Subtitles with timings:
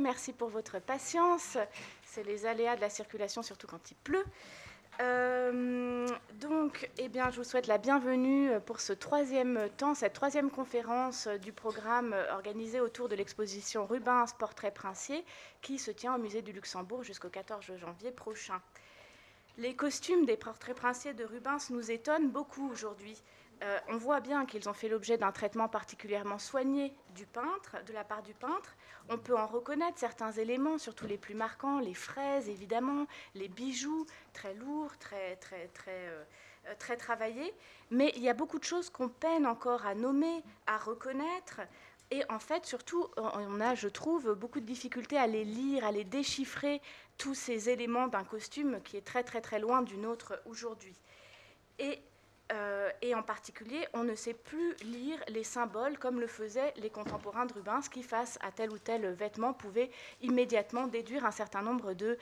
[0.00, 1.56] Merci pour votre patience.
[2.04, 4.24] C'est les aléas de la circulation, surtout quand il pleut.
[5.00, 6.08] Euh,
[6.40, 11.28] donc, eh bien, je vous souhaite la bienvenue pour ce troisième temps, cette troisième conférence
[11.28, 15.24] du programme organisé autour de l'exposition Rubens Portrait Princier
[15.60, 18.60] qui se tient au musée du Luxembourg jusqu'au 14 janvier prochain.
[19.56, 23.22] Les costumes des portraits princiers de Rubens nous étonnent beaucoup aujourd'hui.
[23.62, 27.92] Euh, on voit bien qu'ils ont fait l'objet d'un traitement particulièrement soigné du peintre, de
[27.92, 28.74] la part du peintre.
[29.08, 34.06] On peut en reconnaître certains éléments, surtout les plus marquants, les fraises évidemment, les bijoux
[34.32, 36.24] très lourds, très très très euh,
[36.66, 37.54] euh, très travaillés.
[37.90, 41.60] Mais il y a beaucoup de choses qu'on peine encore à nommer, à reconnaître.
[42.10, 45.92] Et en fait, surtout, on a, je trouve, beaucoup de difficultés à les lire, à
[45.92, 46.82] les déchiffrer,
[47.16, 50.94] tous ces éléments d'un costume qui est très très très loin du nôtre aujourd'hui.
[51.78, 52.02] Et
[52.50, 56.90] euh, et en particulier, on ne sait plus lire les symboles comme le faisaient les
[56.90, 61.62] contemporains de Rubens, qui, face à tel ou tel vêtement, pouvaient immédiatement déduire un certain
[61.62, 62.18] nombre de,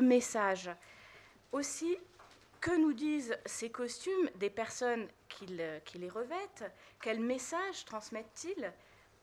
[0.00, 0.70] messages.
[1.52, 1.96] Aussi,
[2.60, 5.46] que nous disent ces costumes des personnes qui,
[5.84, 6.64] qui les revêtent?
[7.00, 8.72] Quels messages transmettent-ils?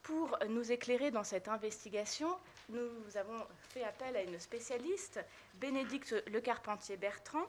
[0.03, 2.35] Pour nous éclairer dans cette investigation,
[2.69, 5.19] nous avons fait appel à une spécialiste,
[5.55, 7.45] Bénédicte Le Carpentier Bertrand,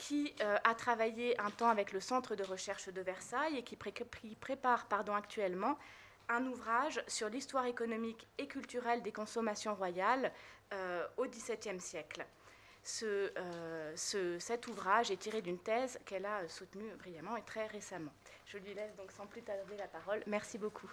[0.00, 3.76] qui euh, a travaillé un temps avec le Centre de recherche de Versailles et qui,
[3.76, 5.78] prépare pardon, actuellement
[6.30, 10.32] un ouvrage sur l'histoire économique et culturelle des consommations royales
[10.72, 12.24] euh, au XVIIe siècle.
[13.02, 18.12] Euh, ce, cet ouvrage est tiré d'une thèse qu'elle a soutenue brillamment et très récemment.
[18.46, 20.22] Je lui laisse donc sans plus tarder la parole.
[20.26, 20.90] Merci beaucoup.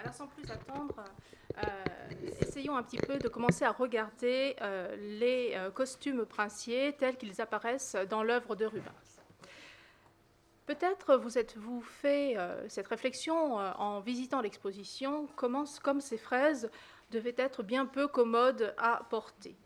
[0.00, 1.04] Alors sans plus attendre,
[1.58, 1.62] euh,
[2.40, 7.42] essayons un petit peu de commencer à regarder euh, les euh, costumes princiers tels qu'ils
[7.42, 9.20] apparaissent dans l'œuvre de Rubens.
[10.64, 12.36] Peut-être vous êtes-vous fait
[12.68, 16.70] cette réflexion en visitant l'exposition, comme ces fraises
[17.10, 19.56] devaient être bien peu commodes à porter.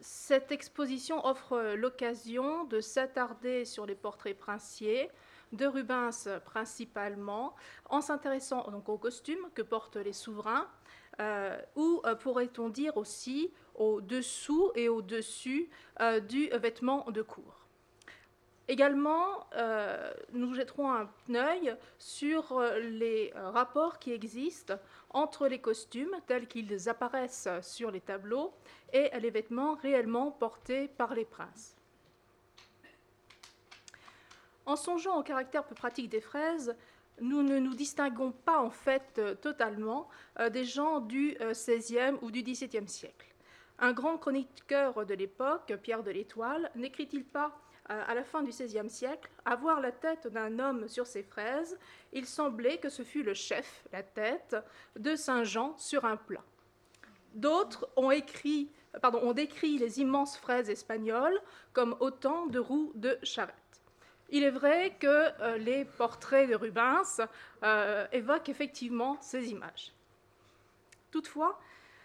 [0.00, 5.10] cette exposition offre l'occasion de s'attarder sur les portraits princiers,
[5.52, 7.54] de Rubens principalement,
[7.88, 10.68] en s'intéressant donc aux costumes que portent les souverains,
[11.20, 15.68] euh, ou euh, pourrait-on dire aussi au dessous et au dessus
[16.00, 17.66] euh, du vêtement de cour.
[18.70, 19.48] Également,
[20.34, 24.74] nous jetterons un œil sur les rapports qui existent
[25.08, 28.52] entre les costumes tels qu'ils apparaissent sur les tableaux
[28.92, 31.77] et les vêtements réellement portés par les princes.
[34.68, 36.76] En songeant au caractère peu pratique des fraises,
[37.22, 42.18] nous ne nous distinguons pas en fait euh, totalement euh, des gens du XVIe euh,
[42.20, 43.34] ou du XVIIe siècle.
[43.78, 48.90] Un grand chroniqueur de l'époque, Pierre de l'Étoile, n'écrit-il pas à la fin du XVIe
[48.90, 51.78] siècle, à voir la tête d'un homme sur ses fraises,
[52.12, 54.54] il semblait que ce fût le chef, la tête,
[54.96, 56.44] de Saint Jean sur un plat.
[57.32, 61.40] D'autres ont, ont décrit les immenses fraises espagnoles
[61.72, 63.67] comme autant de roues de charrette.
[64.30, 67.20] Il est vrai que euh, les portraits de Rubens
[67.62, 69.92] euh, évoquent effectivement ces images.
[71.10, 71.58] Toutefois,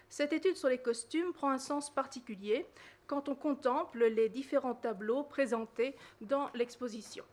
[0.08, 2.66] cette étude sur les costumes prend un sens particulier
[3.06, 7.24] quand on contemple les différents tableaux présentés dans l'exposition.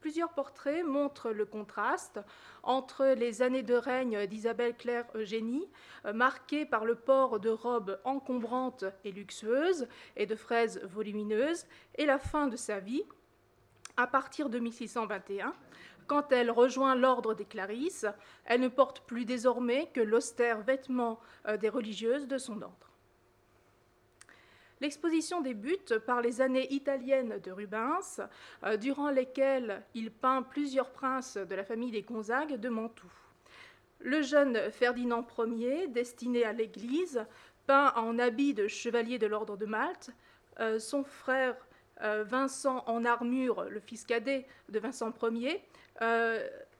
[0.00, 2.20] Plusieurs portraits montrent le contraste
[2.62, 5.68] entre les années de règne d'Isabelle Claire Eugénie,
[6.06, 11.66] euh, marquées par le port de robes encombrantes et luxueuses et de fraises volumineuses,
[11.96, 13.04] et la fin de sa vie,
[13.98, 15.52] à partir de 1621,
[16.06, 18.06] quand elle rejoint l'ordre des Clarisses,
[18.46, 22.89] elle ne porte plus désormais que l'austère vêtement euh, des religieuses de son ordre.
[24.80, 28.22] L'exposition débute par les années italiennes de Rubens,
[28.64, 33.12] euh, durant lesquelles il peint plusieurs princes de la famille des Gonzague de Mantoue.
[33.98, 37.26] Le jeune Ferdinand Ier, destiné à l'Église,
[37.66, 40.12] peint en habit de chevalier de l'ordre de Malte,
[40.60, 41.56] euh, son frère
[42.00, 45.62] euh, Vincent en armure, le fils cadet de Vincent Ier.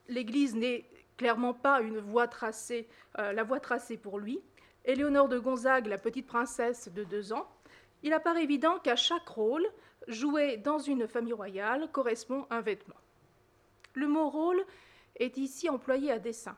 [0.09, 0.87] L'Église n'est
[1.19, 2.03] clairement pas une la
[3.45, 4.41] voie tracée pour lui.
[4.87, 7.47] Éléonore de Gonzague, la petite princesse de deux ans,
[8.03, 9.67] il apparaît évident qu'à chaque rôle
[10.09, 12.97] joué dans une famille royale correspond un vêtement.
[13.95, 14.65] Le mot rôle
[15.17, 16.57] est ici employé à dessein.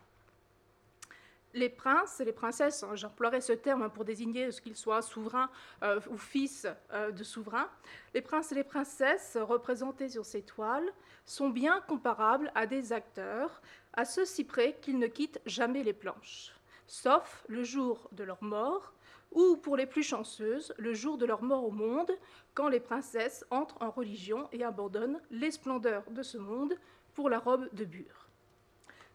[1.55, 5.51] Les princes et les princesses, hein, j'emploierai ce terme pour désigner ce qu'ils soient souverains
[5.83, 7.69] euh, ou fils euh, de souverains,
[8.15, 10.91] les princes et les princesses représentés sur ces toiles
[11.27, 13.61] sont bien comparables à des acteurs,
[13.93, 16.55] à ceux si près qu'ils ne quittent jamais les planches,
[16.87, 18.95] sauf le jour de leur mort,
[19.35, 22.11] ou pour les plus chanceuses, le jour de leur mort au monde,
[22.55, 26.75] quand les princesses entrent en religion et abandonnent les splendeurs de ce monde
[27.15, 28.29] pour la robe de bure.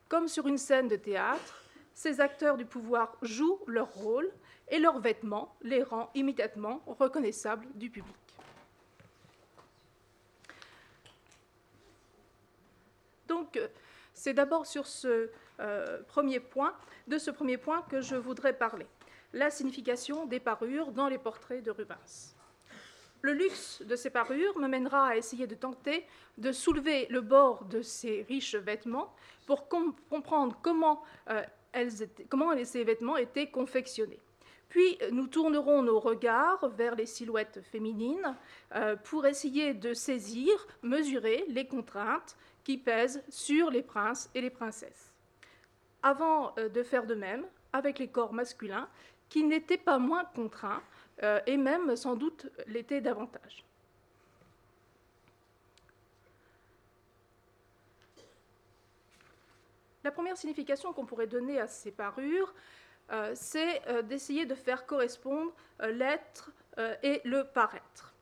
[0.10, 4.32] Comme sur une scène de théâtre, ces acteurs du pouvoir jouent leur rôle
[4.70, 8.16] et leurs vêtements les rend immédiatement reconnaissables du public.
[13.28, 13.60] Donc,
[14.14, 15.30] c'est d'abord sur ce
[15.60, 16.74] euh, premier point,
[17.08, 18.88] de ce premier point que je voudrais parler,
[19.34, 22.36] la signification des parures dans les portraits de Rubens.
[23.22, 26.06] Le luxe de ces parures me mènera à essayer de tenter
[26.38, 29.14] de soulever le bord de ces riches vêtements
[29.46, 31.44] pour comprendre comment, euh,
[32.30, 34.20] comment ces vêtements étaient confectionnés.
[34.70, 38.36] Puis nous tournerons nos regards vers les silhouettes féminines
[38.76, 44.50] euh, pour essayer de saisir, mesurer les contraintes qui pèsent sur les princes et les
[44.50, 45.14] princesses.
[46.04, 48.90] Avant euh, de faire de même avec les corps masculins,
[49.30, 50.82] qui n'étaient pas moins contraints,
[51.24, 53.64] euh, et même sans doute l'étaient davantage.
[60.04, 62.54] La première signification qu'on pourrait donner à ces parures,
[63.12, 65.52] euh, c'est euh, d'essayer de faire correspondre
[65.90, 66.52] l'être
[67.02, 68.14] et le paraître.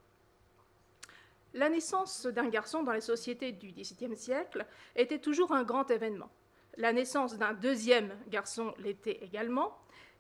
[1.54, 4.66] La naissance d'un garçon dans les sociétés du XVIIe siècle
[4.96, 6.30] était toujours un grand événement.
[6.78, 9.78] La naissance d'un deuxième garçon l'était également,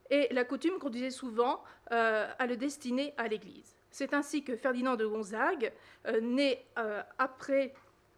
[0.09, 3.75] et la coutume conduisait souvent euh, à le destiner à l'Église.
[3.91, 5.71] C'est ainsi que Ferdinand de Gonzague,
[6.07, 7.73] euh, né euh, après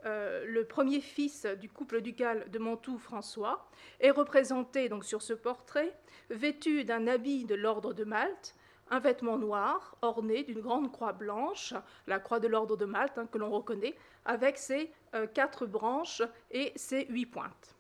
[0.05, 3.67] le premier fils du couple ducal de Mantoue, François,
[3.99, 5.97] est représenté donc sur ce portrait,
[6.29, 8.55] vêtu d'un habit de l'ordre de Malte,
[8.89, 11.73] un vêtement noir orné d'une grande croix blanche,
[12.05, 14.91] la croix de l'ordre de Malte hein, que l'on reconnaît, avec ses
[15.33, 17.76] quatre branches et ses huit pointes.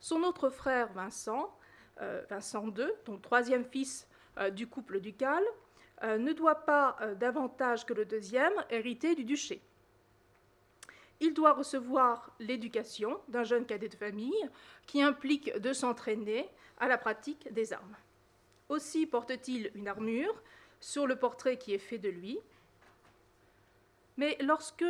[0.00, 1.56] Son autre frère Vincent,
[2.00, 4.06] euh, Vincent II, donc troisième fils
[4.38, 5.42] euh, du couple ducal,
[6.02, 9.62] euh, ne doit pas davantage que le deuxième hériter du duché.
[11.20, 14.50] Il doit recevoir l'éducation d'un jeune cadet de famille
[14.86, 17.96] qui implique de s'entraîner à la pratique des armes.
[18.68, 20.42] Aussi porte-t-il une armure
[20.80, 22.38] sur le portrait qui est fait de lui.
[24.18, 24.84] Mais lorsque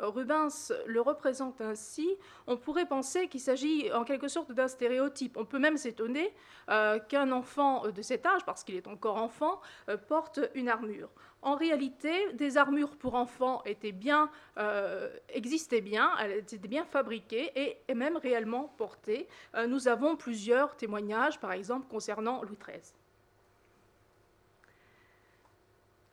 [0.00, 2.08] Rubens le représente ainsi,
[2.46, 5.36] on pourrait penser qu'il s'agit en quelque sorte d'un stéréotype.
[5.36, 6.34] On peut même s'étonner
[6.68, 11.10] euh, qu'un enfant de cet âge, parce qu'il est encore enfant, euh, porte une armure.
[11.42, 17.52] En réalité, des armures pour enfants étaient bien, euh, existaient bien, elles étaient bien fabriquées
[17.88, 19.28] et même réellement portées.
[19.68, 23.05] nous avons plusieurs témoignages, par exemple, concernant Louis XIII.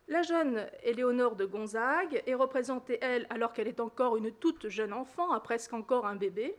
[0.06, 4.92] La jeune Éléonore de Gonzague est représentée, elle, alors qu'elle est encore une toute jeune
[4.92, 6.54] enfant, à presque encore un bébé,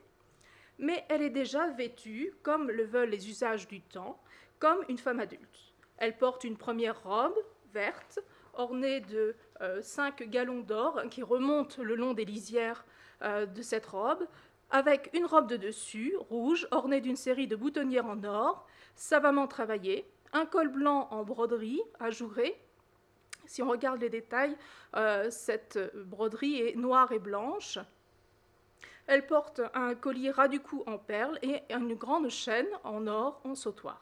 [0.79, 4.19] mais elle est déjà vêtue, comme le veulent les usages du temps,
[4.57, 5.73] comme une femme adulte.
[5.97, 7.35] Elle porte une première robe
[7.71, 8.17] verte,
[8.55, 12.83] ornée de euh, cinq galons d'or qui remontent le long des lisières
[13.21, 14.25] euh, de cette robe,
[14.71, 18.65] avec une robe de dessus, rouge, ornée d'une série de boutonnières en or,
[18.95, 22.59] savamment travaillée, un col blanc en broderie, ajouré,
[23.47, 24.55] si on regarde les détails,
[24.95, 27.79] euh, cette broderie est noire et blanche.
[29.07, 33.39] Elle porte un collier ras du cou en perles et une grande chaîne en or
[33.43, 34.01] en sautoir.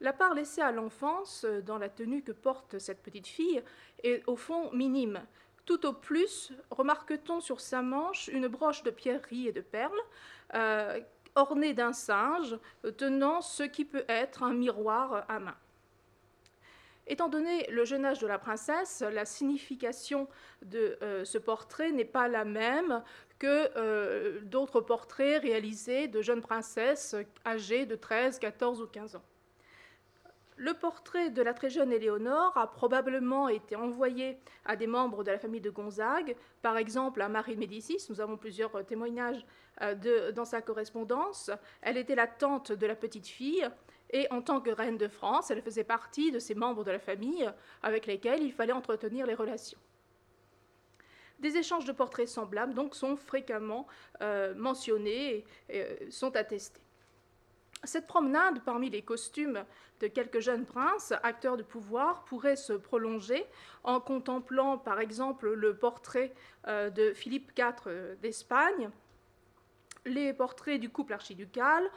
[0.00, 3.62] La part laissée à l'enfance dans la tenue que porte cette petite fille
[4.02, 5.22] est au fond minime.
[5.64, 10.00] Tout au plus, remarque-t-on sur sa manche une broche de pierreries et de perles,
[10.54, 11.00] euh,
[11.36, 12.58] ornée d'un singe
[12.98, 15.56] tenant ce qui peut être un miroir à main.
[17.06, 20.28] Étant donné le jeune âge de la princesse, la signification
[20.62, 23.02] de euh, ce portrait n'est pas la même
[23.40, 29.24] que euh, d'autres portraits réalisés de jeunes princesses âgées de 13, 14 ou 15 ans.
[30.56, 35.32] Le portrait de la très jeune Éléonore a probablement été envoyé à des membres de
[35.32, 38.06] la famille de Gonzague, par exemple à Marie Médicis.
[38.10, 39.44] Nous avons plusieurs témoignages
[39.80, 41.50] euh, dans sa correspondance.
[41.80, 43.68] Elle était la tante de la petite fille
[44.12, 46.98] et en tant que reine de France, elle faisait partie de ces membres de la
[46.98, 47.50] famille
[47.82, 49.78] avec lesquels il fallait entretenir les relations.
[51.42, 53.88] Des échanges de portraits semblables sont fréquemment
[54.20, 56.80] euh, mentionnés et euh, sont attestés.
[57.84, 59.64] Cette promenade parmi les costumes
[59.98, 63.44] de quelques jeunes princes, acteurs de pouvoir, pourrait se prolonger
[63.82, 66.32] en contemplant par exemple le portrait
[66.68, 68.90] euh, de Philippe IV d'Espagne,
[70.04, 71.90] les portraits du couple archiducal,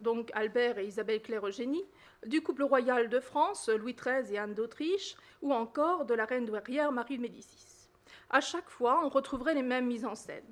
[0.00, 1.84] donc Albert et Isabelle Claire-Eugénie,
[2.26, 6.44] du couple royal de France, Louis XIII et Anne d'Autriche, ou encore de la reine
[6.44, 7.88] douairière Marie de Médicis.
[8.30, 10.44] À chaque fois, on retrouverait les mêmes mises en scène.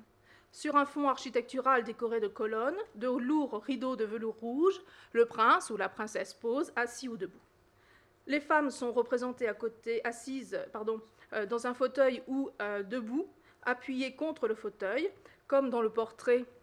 [0.51, 5.69] Sur un fond architectural décoré de colonnes, de lourds rideaux de velours rouge, le prince
[5.69, 7.37] ou la princesse pose, assis ou debout.
[8.25, 11.01] Les femmes sont représentées à côté, assises pardon,
[11.33, 13.27] euh, dans un fauteuil ou euh, debout,
[13.63, 15.09] appuyées contre le fauteuil,
[15.47, 16.56] comme dans le portrait euh,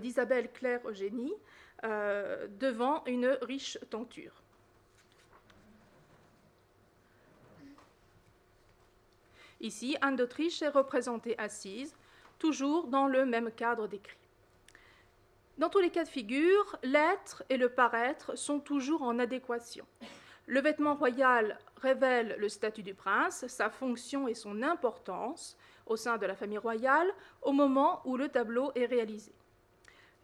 [0.00, 1.34] d'Isabelle Claire Eugénie,
[1.82, 4.42] devant une riche tenture.
[9.60, 11.96] Ici, Anne d'Autriche est représentée assise,
[12.38, 14.18] toujours dans le même cadre décrit.
[15.58, 19.86] Dans tous les cas de figure, l'être et le paraître sont toujours en adéquation.
[20.46, 25.56] Le vêtement royal révèle le statut du prince, sa fonction et son importance
[25.86, 29.32] au sein de la famille royale au moment où le tableau est réalisé.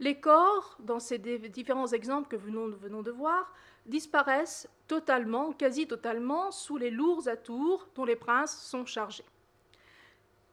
[0.02, 3.54] Les corps, dans ces différents exemples que nous venons de voir,
[3.86, 9.24] disparaissent totalement, quasi totalement, sous les lourds atours dont les princes sont chargés.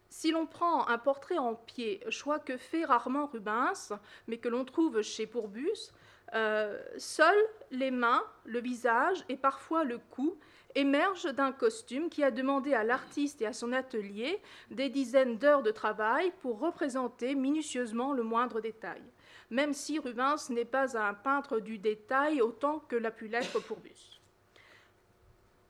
[0.08, 3.92] Si l'on prend un portrait en pied, choix que fait rarement Rubens,
[4.28, 5.94] mais que l'on trouve chez Pourbus,
[6.36, 10.38] euh, seules les mains, le visage et parfois le cou
[10.76, 14.40] émergent d'un costume qui a demandé à l'artiste et à son atelier
[14.70, 19.02] des dizaines d'heures de travail pour représenter minutieusement le moindre détail,
[19.50, 24.22] même si Rubens n'est pas un peintre du détail autant que l'a pu l'être Pourbus.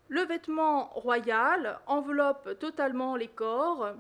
[0.09, 3.93] Le vêtement royal enveloppe totalement les corps,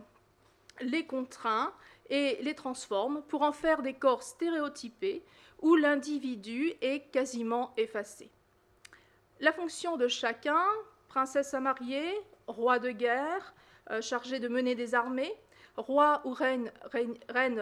[0.81, 1.71] les contraint
[2.09, 5.23] et les transforme pour en faire des corps stéréotypés
[5.61, 8.31] où l'individu est quasiment effacé.
[9.39, 10.63] La fonction de chacun,
[11.07, 12.11] princesse à marier,
[12.47, 13.53] roi de guerre,
[13.91, 15.33] euh, chargé de mener des armées,
[15.77, 16.71] roi ou reine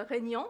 [0.07, 0.47] régnant,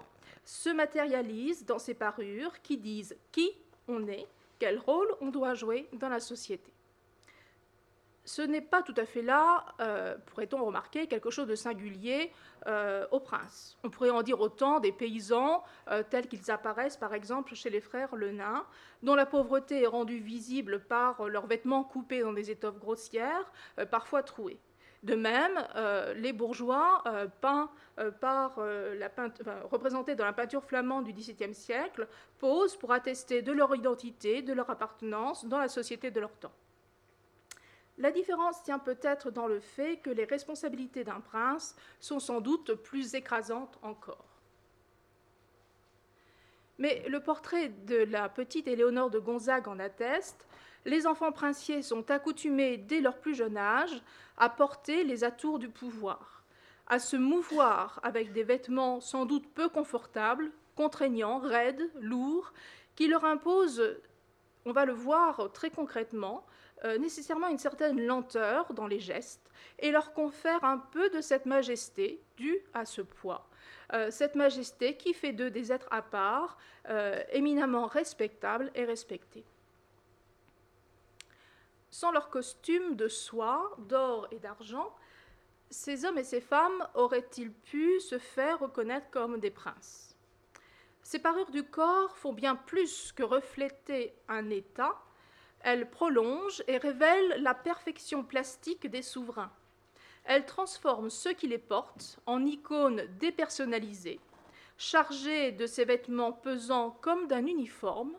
[0.47, 3.51] se matérialise dans ces parures qui disent qui
[3.89, 4.25] on est,
[4.59, 6.71] quel rôle on doit jouer dans la société
[8.27, 12.33] ce n'est pas tout à fait là, euh, pourrait-on remarquer, quelque chose de singulier
[12.67, 13.77] euh, au prince.
[13.85, 17.79] On pourrait en dire autant des paysans euh, tels qu'ils apparaissent par exemple chez les
[17.79, 18.65] frères Le Nain,
[19.01, 23.49] dont la pauvreté est rendue visible par leurs vêtements coupés dans des étoffes grossières,
[23.91, 24.59] parfois trouées.
[25.07, 25.65] De même,
[26.17, 27.01] les bourgeois,
[27.39, 27.69] peints
[28.19, 29.09] par la
[29.71, 32.09] représentés dans la peinture flamande du XVIIe siècle,
[32.39, 36.51] posent pour attester de leur identité, de leur appartenance dans la société de leur temps.
[37.97, 42.73] La différence tient peut-être dans le fait que les responsabilités d'un prince sont sans doute
[42.73, 44.25] plus écrasantes encore.
[46.79, 50.47] Mais le portrait de la petite Éléonore de Gonzague en atteste.
[50.87, 54.01] Les enfants princiers sont accoutumés dès leur plus jeune âge
[54.37, 56.45] à porter les atours du pouvoir,
[56.87, 62.53] à se mouvoir avec des vêtements sans doute peu confortables, contraignants, raides, lourds,
[62.95, 63.97] qui leur imposent,
[64.65, 66.45] on va le voir très concrètement,
[66.85, 71.45] euh, nécessairement une certaine lenteur dans les gestes et leur confère un peu de cette
[71.45, 73.49] majesté due à ce poids.
[73.91, 79.43] Euh, cette majesté qui fait d'eux des êtres à part, euh, éminemment respectables et respectés.
[81.99, 84.95] Sans leur costume de soie, d'or et d'argent,
[85.71, 90.15] ces hommes et ces femmes auraient-ils pu se faire reconnaître comme des princes?
[91.01, 94.95] Ces parures du corps font bien plus que refléter un état,
[95.61, 99.51] elle prolonge et révèle la perfection plastique des souverains.
[100.23, 104.19] Elle transforme ceux qui les portent en icônes dépersonnalisées,
[104.77, 108.13] chargées de ces vêtements pesants comme d'un uniforme,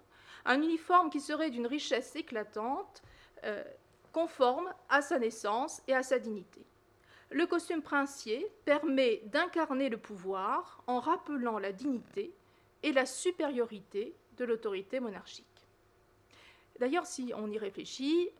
[0.46, 3.04] un uniforme qui serait d'une richesse éclatante,
[3.44, 3.64] euh,
[4.12, 6.64] conforme à sa naissance et à sa dignité.
[7.30, 12.34] Le costume princier permet d'incarner le pouvoir en rappelant la dignité
[12.82, 15.46] et la supériorité de l'autorité monarchique.
[16.78, 18.30] D'ailleurs, si on y réfléchit,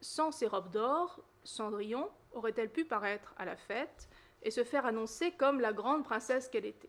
[0.00, 4.08] sans ces robes d'or, Cendrillon aurait-elle pu paraître à la fête
[4.42, 6.88] et se faire annoncer comme la grande princesse qu'elle était?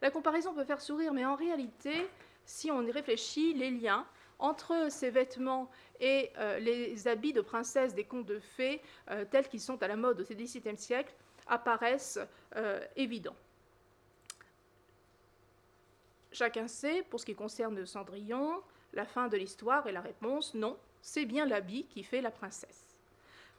[0.00, 2.06] La comparaison peut faire sourire, mais en réalité,
[2.44, 4.06] si on y réfléchit, les liens
[4.38, 5.68] entre ces vêtements
[6.00, 9.88] et euh, les habits de princesse des contes de fées, euh, tels qu'ils sont à
[9.88, 11.14] la mode au XVIIe siècle,
[11.46, 12.20] apparaissent
[12.56, 13.36] euh, évidents.
[16.30, 18.62] Chacun sait, pour ce qui concerne Cendrillon,
[18.92, 22.96] la fin de l'histoire et la réponse non, c'est bien l'habit qui fait la princesse.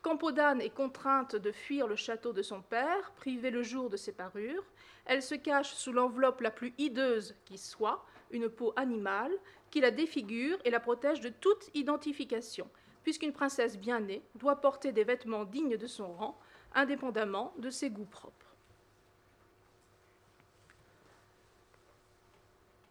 [0.02, 4.14] Campodane est contrainte de fuir le château de son père, privée le jour de ses
[4.14, 4.64] parures.
[5.06, 9.34] Elle se cache sous l'enveloppe la plus hideuse qui soit, une peau animale,
[9.72, 12.70] qui la défigure et la protège de toute identification,
[13.04, 16.40] puisqu'une princesse bien née doit porter des vêtements dignes de son rang,
[16.74, 18.56] indépendamment de ses goûts propres.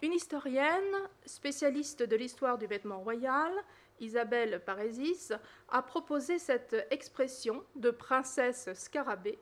[0.01, 0.95] Une historienne,
[1.27, 3.53] spécialiste de l'histoire du vêtement royal,
[3.99, 5.33] Isabelle Parésis,
[5.69, 9.39] a proposé cette expression de princesse scarabée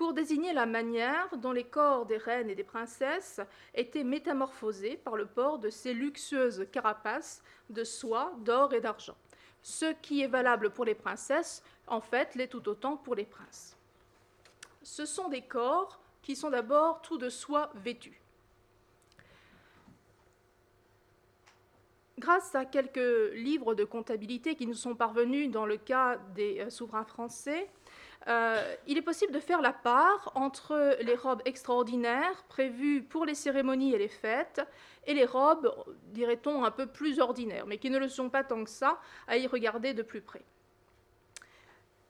[0.00, 3.38] pour désigner la manière dont les corps des reines et des princesses
[3.74, 9.18] étaient métamorphosés par le port de ces luxueuses carapaces de soie, d'or et d'argent.
[9.60, 13.76] Ce qui est valable pour les princesses, en fait, l'est tout autant pour les princes.
[14.82, 18.22] Ce sont des corps qui sont d'abord tout de soie vêtus.
[22.18, 26.70] Grâce à quelques livres de comptabilité qui nous sont parvenus dans le cas des euh,
[26.70, 27.68] souverains français,
[28.28, 33.34] euh, il est possible de faire la part entre les robes extraordinaires prévues pour les
[33.34, 34.60] cérémonies et les fêtes
[35.06, 35.74] et les robes,
[36.12, 39.38] dirait-on, un peu plus ordinaires, mais qui ne le sont pas tant que ça à
[39.38, 40.44] y regarder de plus près.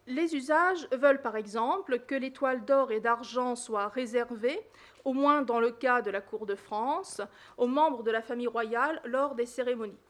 [0.07, 4.61] Les usages veulent par exemple que les toiles d'or et d'argent soient réservées,
[5.05, 7.21] au moins dans le cas de la cour de France,
[7.57, 10.01] aux membres de la famille royale lors des cérémonies.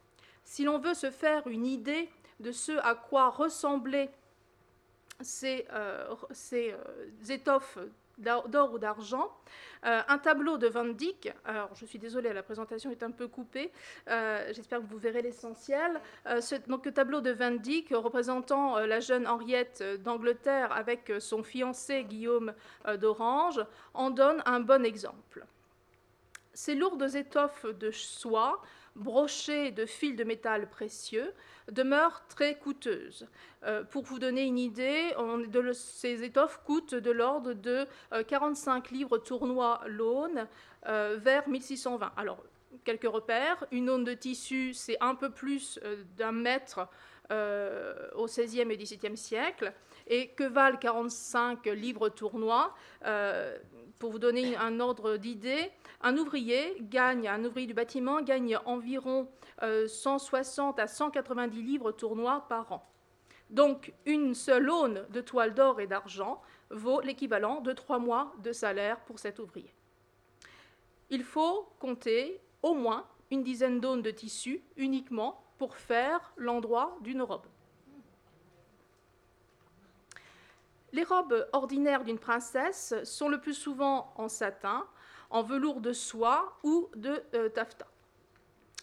[0.44, 2.08] Si l'on veut se faire une idée
[2.40, 4.10] de ce à quoi ressemblaient
[5.22, 6.14] ces, euh,
[6.52, 6.76] euh,
[7.28, 7.78] étoffes
[8.18, 9.34] d'or ou d'argent.
[9.86, 13.28] Euh, un tableau de Van Dyck, alors je suis désolée, la présentation est un peu
[13.28, 13.70] coupée,
[14.06, 15.98] j'espère que vous verrez l'essentiel.
[16.66, 22.52] donc le tableau de Van Dyck représentant la jeune Henriette d'Angleterre avec son fiancé Guillaume
[22.98, 25.46] d'Orange en donne un bon exemple.
[26.52, 28.60] Ces lourdes étoffes de soie
[28.96, 31.32] brochées de fils de métal précieux
[31.70, 33.26] demeurent très coûteuses.
[33.64, 35.14] Euh, pour vous donner une idée,
[35.74, 37.86] ces étoffes coûtent de l'ordre de
[38.28, 40.46] 45 euh, livres tournois l'aune
[40.86, 42.12] euh, vers 1620.
[42.16, 42.42] Alors,
[42.84, 43.64] quelques repères.
[43.70, 45.78] Une aune de tissu, c'est un peu plus
[46.16, 46.88] d'un mètre
[48.16, 49.72] au XVIe et XVIIe siècle.
[50.06, 52.74] Et que valent 45 livres tournois?
[54.00, 59.28] Pour vous donner un ordre d'idée, un ouvrier du bâtiment gagne environ
[59.60, 62.90] 160 à 190 livres tournois par an.
[63.50, 66.40] Donc une seule aune de toile d'or et d'argent
[66.70, 69.74] vaut l'équivalent de trois mois de salaire pour cet ouvrier.
[71.10, 77.20] Il faut compter au moins une dizaine d'aunes de tissu uniquement pour faire l'endroit d'une
[77.20, 77.46] robe.
[80.92, 84.86] Les robes ordinaires d'une princesse sont le plus souvent en satin,
[85.30, 87.86] en velours de soie ou de euh, taffetas,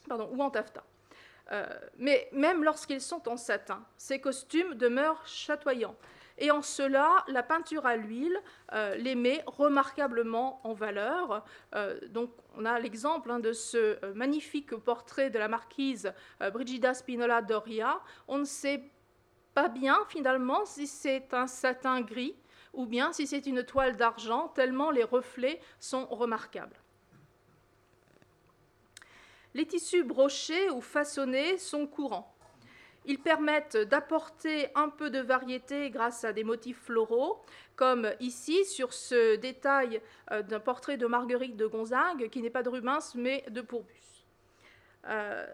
[0.08, 0.84] pardon, ou en taffetas.
[1.52, 1.66] Euh,
[1.98, 5.96] mais même lorsqu'ils sont en satin, ces costumes demeurent chatoyants.
[6.40, 8.40] Et en cela, la peinture à l'huile
[8.72, 11.44] euh, les met remarquablement en valeur.
[12.10, 16.14] Donc, on a l'exemple hein, de ce magnifique portrait de la marquise
[16.54, 18.00] Brigida Spinola Doria.
[18.28, 18.84] On ne sait
[19.58, 22.36] pas bien finalement si c'est un satin gris
[22.74, 26.80] ou bien si c'est une toile d'argent, tellement les reflets sont remarquables.
[29.56, 32.32] Les tissus brochés ou façonnés sont courants.
[33.06, 37.44] Ils permettent d'apporter un peu de variété grâce à des motifs floraux,
[37.76, 42.62] comme ici sur ce détail euh, d'un portrait de Marguerite de Gonzague, qui n'est pas
[42.62, 44.24] de Rubens mais de Pourbus.
[45.08, 45.48] Euh,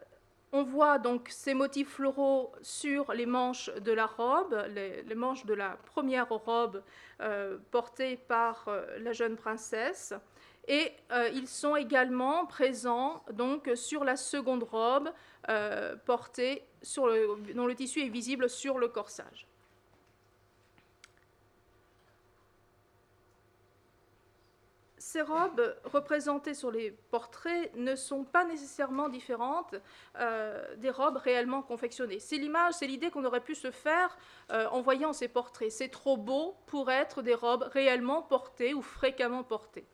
[0.54, 5.54] on voit donc ces motifs floraux sur les manches de la robe, les, manches de
[5.54, 6.82] la première robe
[7.22, 10.14] euh, portée par la jeune princesse
[10.68, 15.10] et euh, ils sont également présents donc sur la seconde robe
[15.50, 16.64] euh, portée
[17.56, 19.48] dont le tissu est visible sur le corsage.
[25.14, 29.76] Ces robes représentées sur les portraits ne sont pas nécessairement différentes
[30.18, 32.18] euh, des robes réellement confectionnées.
[32.18, 34.18] C'est l'image, c'est l'idée qu'on aurait pu se faire
[34.50, 35.72] en voyant ces portraits.
[35.72, 39.86] C'est trop beau pour être des robes réellement portées ou fréquemment portées.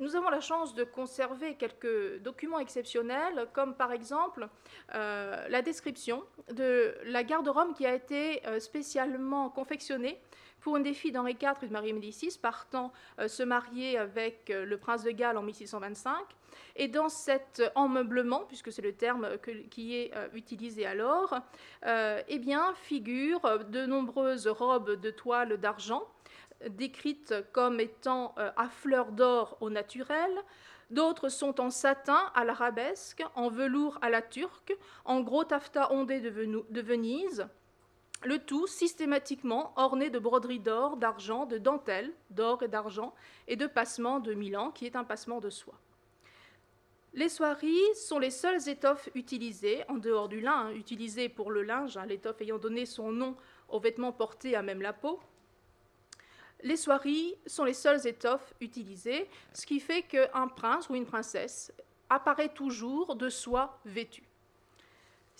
[0.00, 4.48] nous avons la chance de conserver quelques documents exceptionnels, comme par exemple
[4.94, 10.18] euh, la description de la garde-robe qui a été euh, spécialement confectionnée
[10.60, 14.52] pour une des filles d'Henri IV et de Marie Médicis, partant euh, se marier avec
[14.54, 16.14] le prince de Galles en 1625.
[16.76, 19.28] Et dans cet emmeublement, puisque c'est le terme
[19.70, 21.38] qui est utilisé alors,
[21.84, 26.06] eh bien, figurent de nombreuses robes de toile d'argent,
[26.68, 30.30] décrites comme étant euh, à fleurs d'or au naturel,
[30.90, 36.20] d'autres sont en satin à l'arabesque, en velours à la turque, en gros taffetas ondé
[36.20, 37.46] de Venise,
[38.22, 43.14] le tout systématiquement orné de broderies d'or, d'argent, de dentelles d'or et d'argent,
[43.48, 45.80] et de passements de Milan, qui est un passement de soie.
[47.12, 51.96] Les soieries sont les seules étoffes utilisées, en dehors du lin, hein, pour le linge,
[51.96, 53.36] hein, l'étoffe ayant donné son nom
[53.68, 55.18] aux vêtements portés à même la peau,
[56.62, 61.72] les soieries sont les seules étoffes utilisées, ce qui fait qu'un prince ou une princesse
[62.08, 64.29] apparaît toujours de soie vêtue.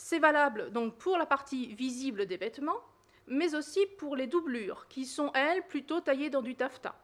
[0.02, 2.80] C'est valable donc pour la partie visible des vêtements,
[3.26, 6.94] mais aussi pour les doublures, qui sont, elles, plutôt taillées dans du taffetas.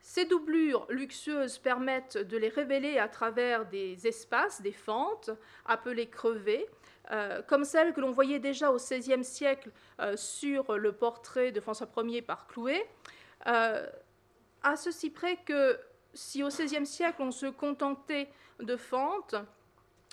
[0.00, 5.30] Ces doublures luxueuses permettent de les révéler à travers des espaces, des fentes,
[5.64, 6.66] appelées crevées,
[7.12, 11.60] euh, comme celles que l'on voyait déjà au XVIe siècle euh, sur le portrait de
[11.60, 12.84] François Ier par Clouet,
[13.46, 13.86] euh,
[14.64, 15.78] à ceci près que
[16.14, 19.36] si au XVIe siècle on se contentait de fentes,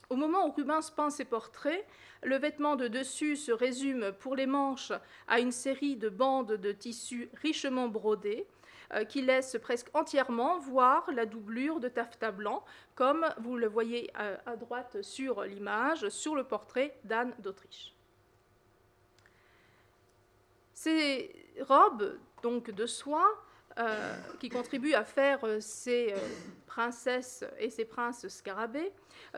[0.09, 1.85] au moment où Rubens peint ses portraits,
[2.23, 4.91] le vêtement de dessus se résume pour les manches
[5.27, 8.47] à une série de bandes de tissu richement brodées,
[8.93, 14.09] euh, qui laisse presque entièrement voir la doublure de taffetas blanc, comme vous le voyez
[14.19, 17.93] euh, à, droite sur l'image, sur le portrait d'Anne d'Autriche.
[20.73, 23.29] Ces robes donc de soie
[23.79, 26.13] euh, qui contribuent à faire ces
[26.65, 28.91] princesses et ces princes scarabées,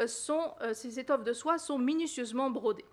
[0.08, 2.86] sont, ces étoffes de soie sont minutieusement brodées.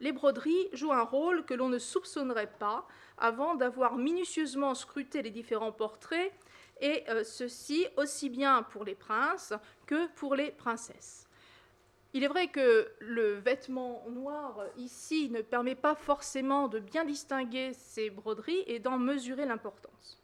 [0.00, 2.86] Les broderies jouent un rôle que l'on ne soupçonnerait pas
[3.18, 6.32] avant d'avoir minutieusement scruté les différents portraits,
[6.80, 9.52] et euh, ceci aussi bien pour les princes
[9.86, 11.28] que pour les princesses.
[12.14, 17.72] Il est vrai que le vêtement noir ici ne permet pas forcément de bien distinguer
[17.74, 20.19] ces broderies et d'en mesurer l'importance.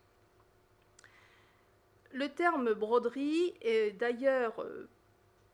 [2.17, 4.89] Le terme broderie est d'ailleurs euh,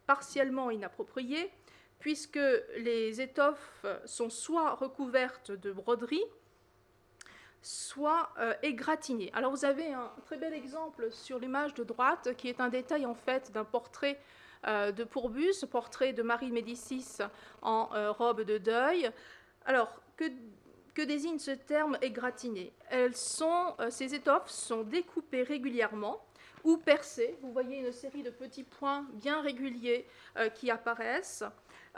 [0.06, 1.50] partiellement inapproprié,
[1.98, 2.38] puisque
[2.76, 6.22] les étoffes sont soit recouvertes de broderies,
[7.62, 9.28] soit euh, égratigné.
[9.34, 13.06] Alors vous avez un très bel exemple sur l'image de droite qui est un détail
[13.06, 14.20] en fait d'un portrait
[14.68, 17.18] euh, de Pourbus, portrait de Marie Médicis
[17.62, 19.10] en euh, robe de deuil.
[19.64, 20.26] Alors que,
[20.94, 22.72] que désigne ce terme égratigné?
[22.88, 26.24] Elles sont, Ces étoffes sont découpées régulièrement
[26.64, 27.36] ou percées.
[27.42, 30.06] Vous voyez une série de petits points bien réguliers
[30.54, 31.44] qui apparaissent.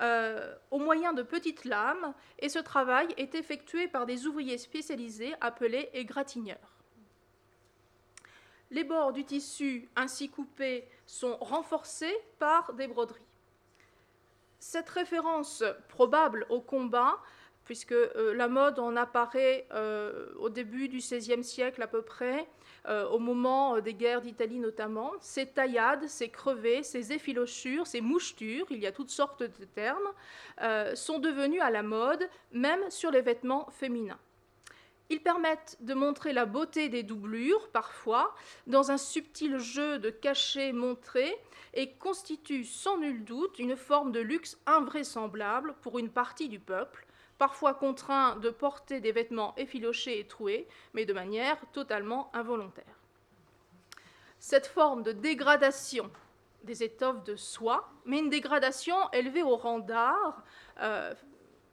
[0.00, 5.34] Euh, au moyen de petites lames, et ce travail est effectué par des ouvriers spécialisés
[5.40, 6.80] appelés égratigneurs.
[8.72, 13.22] Les bords du tissu ainsi coupés sont renforcés par des broderies.
[14.58, 17.20] Cette référence probable au combat,
[17.62, 22.48] puisque euh, la mode en apparaît euh, au début du XVIe siècle à peu près,
[22.86, 25.12] euh, au moment euh, des guerres d'Italie notamment.
[25.20, 30.10] Ces taillades, ces crevés, ces effilochures, ces mouchetures, il y a toutes sortes de termes,
[30.60, 34.18] euh, sont devenus à la mode, même sur les vêtements féminins.
[35.10, 38.34] Ils permettent de montrer la beauté des doublures, parfois,
[38.66, 41.36] dans un subtil jeu de cachets montrés,
[41.74, 47.03] et constituent sans nul doute une forme de luxe invraisemblable pour une partie du peuple,
[47.38, 53.00] parfois contraints de porter des vêtements effilochés et troués, mais de manière totalement involontaire.
[54.38, 56.10] Cette forme de dégradation
[56.64, 60.42] des étoffes de soie, mais une dégradation élevée au rang d'art,
[60.80, 61.14] euh,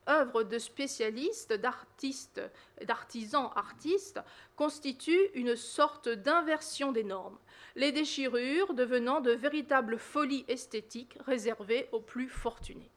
[0.08, 2.42] œuvre de spécialistes, d'artistes,
[2.86, 4.20] d'artisans artistes,
[4.56, 7.38] constitue une sorte d'inversion des normes,
[7.76, 12.92] les déchirures devenant de véritables folies esthétiques réservées aux plus fortunés.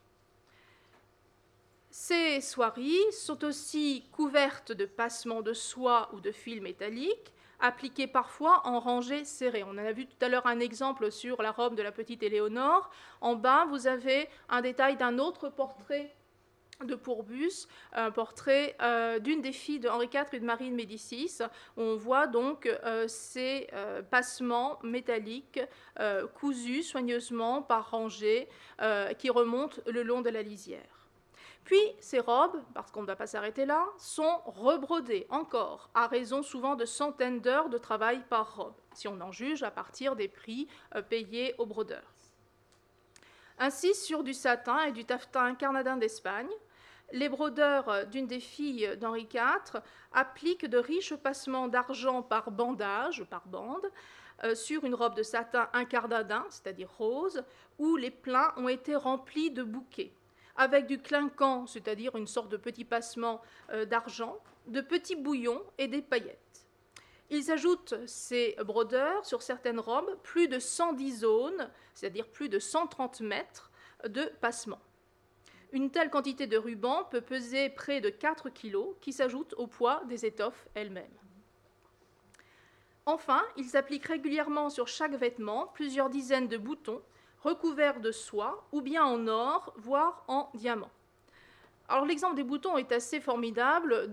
[1.96, 8.62] Ces soieries sont aussi couvertes de passements de soie ou de fils métalliques, appliqués parfois
[8.66, 9.62] en rangées serrées.
[9.62, 12.24] On en a vu tout à l'heure un exemple sur la robe de la petite
[12.24, 12.90] Éléonore.
[13.20, 16.12] En bas, vous avez un détail d'un autre portrait
[16.82, 20.74] de Pourbus, un portrait euh, d'une des filles de Henri IV et de Marie de
[20.74, 21.38] Médicis.
[21.76, 25.60] On voit donc euh, ces euh, passements métalliques
[26.34, 28.48] cousus soigneusement par rangées
[29.16, 30.93] qui remontent le long de la lisière.
[31.64, 36.42] Puis ces robes, parce qu'on ne va pas s'arrêter là, sont rebrodées encore, à raison
[36.42, 40.28] souvent de centaines d'heures de travail par robe, si on en juge à partir des
[40.28, 42.12] prix euh, payés aux brodeurs.
[43.58, 46.50] Ainsi, sur du satin et du taffetas incarnadin d'Espagne,
[47.12, 49.80] les brodeurs euh, d'une des filles d'Henri IV
[50.12, 53.90] appliquent de riches passements d'argent par bandage, par bande,
[54.42, 57.42] euh, sur une robe de satin incarnadin, c'est-à-dire rose,
[57.78, 60.12] où les pleins ont été remplis de bouquets
[60.56, 63.40] avec du clinquant, c'est-à-dire une sorte de petit passement
[63.70, 66.66] euh, d'argent, de petits bouillons et des paillettes.
[67.30, 73.20] Ils ajoutent ces brodeurs sur certaines robes plus de 110 zones, c'est-à-dire plus de 130
[73.22, 73.70] mètres
[74.06, 74.80] de passement.
[75.72, 80.02] Une telle quantité de ruban peut peser près de 4 kg qui s'ajoutent au poids
[80.06, 81.10] des étoffes elles-mêmes.
[83.06, 87.02] Enfin, ils appliquent régulièrement sur chaque vêtement plusieurs dizaines de boutons
[87.44, 90.90] recouverts de soie ou bien en or, voire en diamant.
[91.88, 94.10] Alors l'exemple des boutons est assez formidable,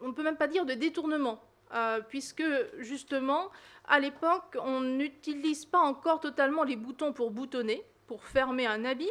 [0.00, 1.40] on ne peut même pas dire de détournement,
[1.72, 2.42] euh, puisque
[2.78, 3.50] justement,
[3.86, 9.10] à l'époque, on n'utilise pas encore totalement les boutons pour boutonner, pour fermer un habit.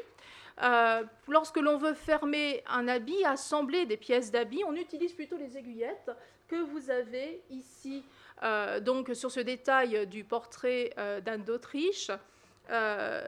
[1.30, 6.12] lorsque l'on veut fermer un habit, assembler des pièces d'habit, on utilise plutôt les aiguillettes
[6.50, 8.04] que vous avez ici
[8.82, 12.12] donc sur ce détail du portrait d'Anne d'Autriche.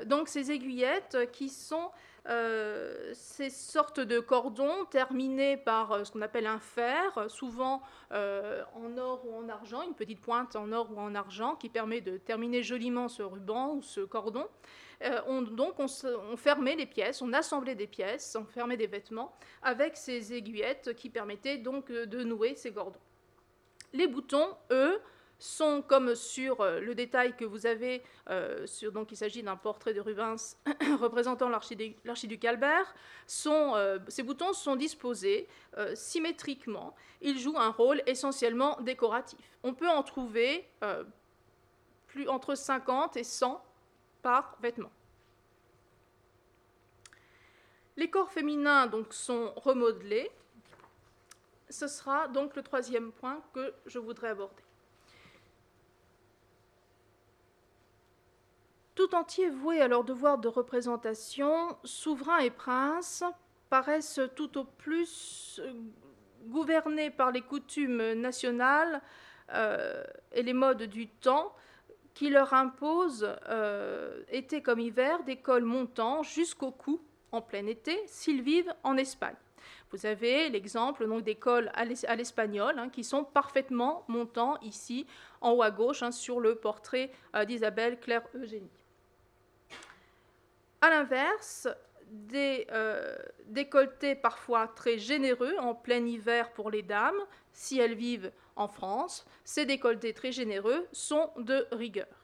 [0.05, 1.89] Donc ces aiguillettes qui sont
[2.27, 8.61] euh, ces sortes de cordons terminés par euh, ce qu'on appelle un fer, souvent euh,
[8.75, 11.99] en or ou en argent, une petite pointe en or ou en argent qui permet
[11.99, 14.45] de terminer joliment ce ruban ou ce cordon.
[15.27, 15.87] on, donc on,
[16.31, 20.93] on, fermait les pièces, on assemblait des pièces, on fermait des vêtements avec ces aiguillettes
[20.93, 22.99] qui permettaient donc de nouer ces cordons.
[23.93, 25.01] Les boutons, eux,
[25.41, 29.93] sont comme sur euh, le détail que vous avez, euh, donc il s'agit d'un portrait
[29.93, 30.55] de Rubens
[30.99, 32.93] représentant l'archiduc Albert,
[33.47, 35.47] euh, ces boutons sont disposés
[35.95, 36.95] symétriquement.
[37.21, 39.39] Ils jouent un rôle essentiellement décoratif.
[39.63, 40.69] On peut en trouver
[42.07, 43.63] plus, entre 50 et 100
[44.21, 44.91] par vêtement.
[47.97, 50.29] Les corps féminins donc, sont remodelés.
[51.69, 54.61] Ce sera donc le troisième point que je voudrais aborder.
[59.01, 63.23] Tout entier voué à leur devoir de représentation, souverains et princes
[63.67, 65.73] paraissent tout au plus euh,
[66.45, 69.01] gouvernés par les coutumes nationales
[69.53, 71.51] euh, et les modes du temps
[72.13, 77.99] qui leur imposent, euh, été comme hiver, des cols montants jusqu'au cou en plein été
[78.05, 79.35] s'ils vivent en Espagne.
[79.89, 81.85] Vous avez l'exemple des cols à
[82.15, 85.07] l'espagnol hein, qui sont parfaitement montants ici
[85.41, 87.11] en haut à gauche hein, sur le portrait
[87.47, 88.80] d'Isabelle Claire Eugénie.
[90.81, 91.67] A l'inverse,
[92.11, 93.15] des euh,
[93.45, 97.19] décolletés parfois très généreux en plein hiver pour les dames,
[97.53, 102.20] si elles vivent en France, ces décolletés très généreux sont de rigueur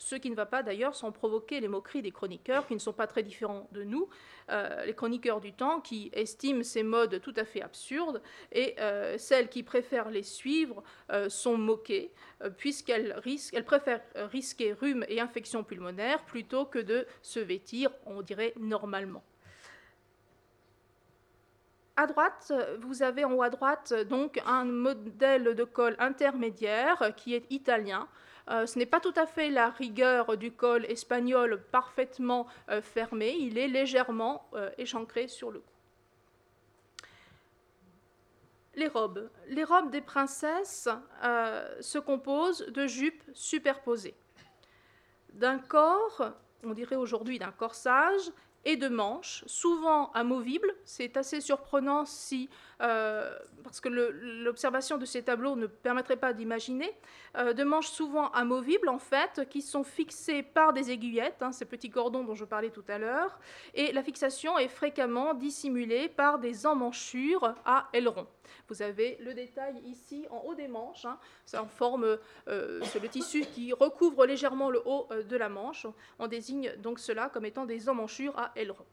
[0.00, 2.94] ce qui ne va pas d'ailleurs sans provoquer les moqueries des chroniqueurs, qui ne sont
[2.94, 4.08] pas très différents de nous,
[4.48, 9.18] euh, les chroniqueurs du temps qui estiment ces modes tout à fait absurdes, et euh,
[9.18, 10.82] celles qui préfèrent les suivre
[11.12, 12.10] euh, sont moquées,
[12.56, 13.14] puisqu'elles
[13.52, 19.22] elles préfèrent risquer rhume et infection pulmonaire plutôt que de se vêtir, on dirait, normalement.
[21.96, 27.34] À droite, vous avez en haut à droite donc un modèle de col intermédiaire qui
[27.34, 28.08] est italien,
[28.50, 33.36] euh, ce n'est pas tout à fait la rigueur du col espagnol parfaitement euh, fermé,
[33.38, 35.66] il est légèrement euh, échancré sur le cou.
[38.74, 39.30] Les robes.
[39.48, 40.88] Les robes des princesses
[41.80, 44.14] se composent de jupes superposées.
[45.34, 46.32] D'un corps,
[46.64, 48.30] on dirait aujourd'hui d'un corsage,
[48.64, 50.74] et de manches, souvent amovibles.
[50.84, 52.48] C'est assez surprenant si
[52.80, 56.90] euh, parce que l'observation de ces tableaux ne permettrait pas d'imaginer,
[57.36, 61.66] euh, de manches souvent amovibles en fait, qui sont fixées par des aiguillettes, hein, ces
[61.66, 63.38] petits cordons dont je parlais tout à l'heure,
[63.74, 68.26] et la fixation est fréquemment dissimulée par des emmanchures à ailerons.
[68.68, 73.00] Vous avez le détail ici en haut des manches, hein, c'est en forme, euh, c'est
[73.00, 75.86] le tissu qui recouvre légèrement le haut de la manche.
[76.18, 78.86] On désigne donc cela comme étant des emmanchures à ailerons.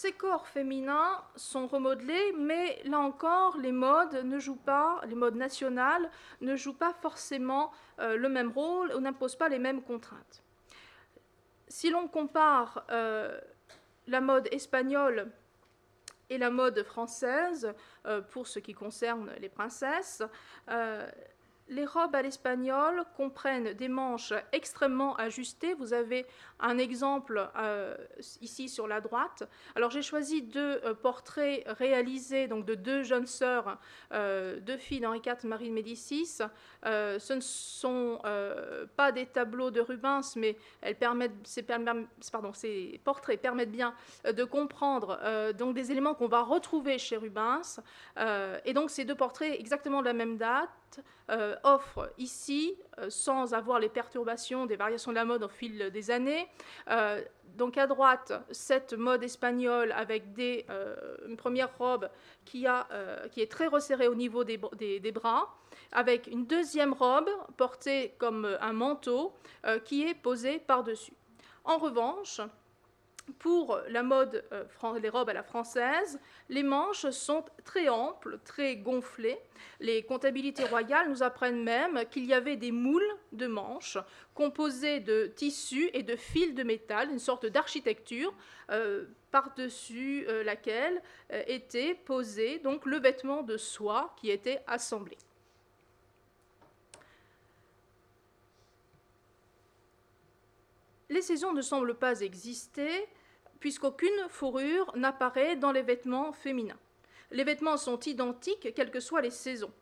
[0.00, 5.34] Ces corps féminins sont remodelés, mais là encore, les modes ne jouent pas, les modes
[5.34, 6.08] nationales
[6.40, 10.44] ne jouent pas forcément euh, le même rôle ou n'imposent pas les mêmes contraintes.
[11.66, 13.40] Si l'on compare euh,
[14.06, 15.32] la mode espagnole
[16.30, 17.74] et la mode française,
[18.06, 20.22] euh, pour ce qui concerne les princesses,
[21.68, 25.74] les robes à l'espagnol comprennent des manches extrêmement ajustées.
[25.74, 26.26] Vous avez
[26.60, 27.94] un exemple euh,
[28.40, 29.48] ici sur la droite.
[29.74, 33.78] Alors j'ai choisi deux euh, portraits réalisés donc de deux jeunes sœurs,
[34.12, 36.38] euh, deux filles d'Henri IV Marie de Médicis.
[36.84, 38.20] ce ne sont
[38.96, 40.56] pas des tableaux de Rubens, mais
[41.44, 41.66] ces,
[42.54, 47.80] ces portraits permettent bien de comprendre donc des éléments qu'on va retrouver chez Rubens.
[48.64, 50.68] et donc ces deux portraits exactement de la même date
[51.30, 55.90] euh, offre ici, euh, sans avoir les perturbations des variations de la mode au fil
[55.90, 56.48] des années,
[56.88, 57.22] euh,
[57.56, 60.64] donc à droite, cette mode espagnole avec des,
[61.26, 62.08] une première robe
[62.44, 62.86] qui, a,
[63.32, 65.52] qui, est très resserrée au niveau des, des, bras,
[65.90, 69.34] avec une deuxième robe portée comme un manteau
[69.84, 71.14] qui est posée par-dessus.
[71.64, 72.40] En revanche,
[73.32, 74.64] pour la mode, euh,
[75.00, 79.38] les robes à la française, les manches sont très amples, très gonflées.
[79.80, 83.98] Les comptabilités royales nous apprennent même qu'il y avait des moules de manches
[84.34, 88.34] composées de tissus et de fils de métal, une sorte d'architecture
[88.70, 91.02] euh, par-dessus euh, laquelle
[91.46, 95.16] était posé donc le vêtement de soie qui était assemblé.
[101.10, 103.08] Les saisons ne semblent pas exister
[103.60, 106.78] puisqu'aucune fourrure n'apparaît dans les vêtements féminins.
[107.30, 109.72] Les vêtements sont identiques quelles que soient les saisons.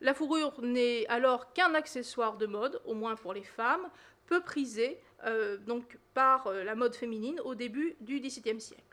[0.00, 3.88] La fourrure n'est alors qu'un accessoire de mode, au moins pour les femmes,
[4.26, 8.84] peu prisé euh, donc, par euh, la mode féminine au début du XVIIe siècle.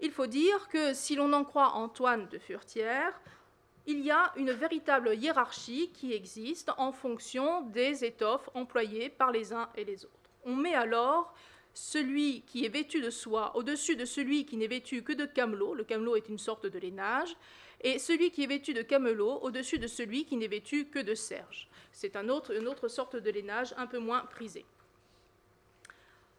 [0.00, 3.18] Il faut dire que si l'on en croit Antoine de Furtière,
[3.86, 9.52] il y a une véritable hiérarchie qui existe en fonction des étoffes employées par les
[9.52, 10.30] uns et les autres.
[10.44, 11.32] On met alors
[11.74, 15.74] celui qui est vêtu de soie au-dessus de celui qui n'est vêtu que de camelot,
[15.74, 17.34] le camelot est une sorte de lainage,
[17.80, 21.14] et celui qui est vêtu de camelot au-dessus de celui qui n'est vêtu que de
[21.14, 21.68] serge.
[21.92, 24.64] C'est une autre sorte de lainage un peu moins prisé.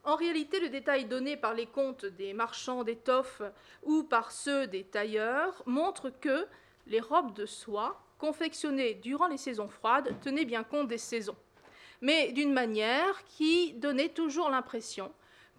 [0.05, 3.41] En réalité, le détail donné par les comptes des marchands d'étoffes
[3.83, 6.45] ou par ceux des tailleurs montre que
[6.87, 11.37] les robes de soie confectionnées durant les saisons froides tenaient bien compte des saisons,
[12.01, 15.11] mais d'une manière qui donnait toujours l'impression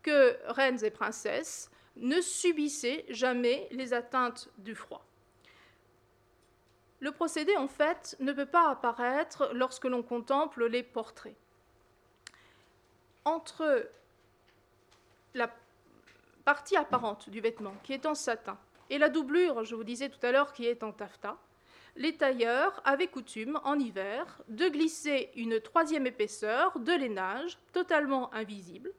[0.04, 5.04] que reines et princesses ne subissaient jamais les atteintes du froid.
[7.00, 11.36] Le procédé, en fait, ne peut pas apparaître lorsque l'on contemple les portraits.
[13.24, 13.90] Entre
[15.34, 15.50] la
[16.44, 18.58] partie apparente du vêtement, qui est en satin,
[18.90, 21.38] et la doublure, je vous disais tout à l'heure, qui est en taffetas,
[21.96, 28.92] les tailleurs avaient coutume, en hiver, de glisser une troisième épaisseur de lainage, totalement invisible,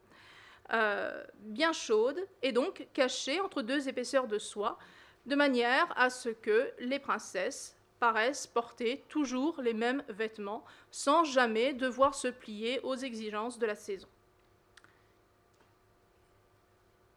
[0.73, 4.77] euh, bien chaude, et donc cachée entre deux épaisseurs de soie,
[5.25, 11.73] de manière à ce que les princesses paraissent porter toujours les mêmes vêtements, sans jamais
[11.73, 14.07] devoir se plier aux exigences de la saison.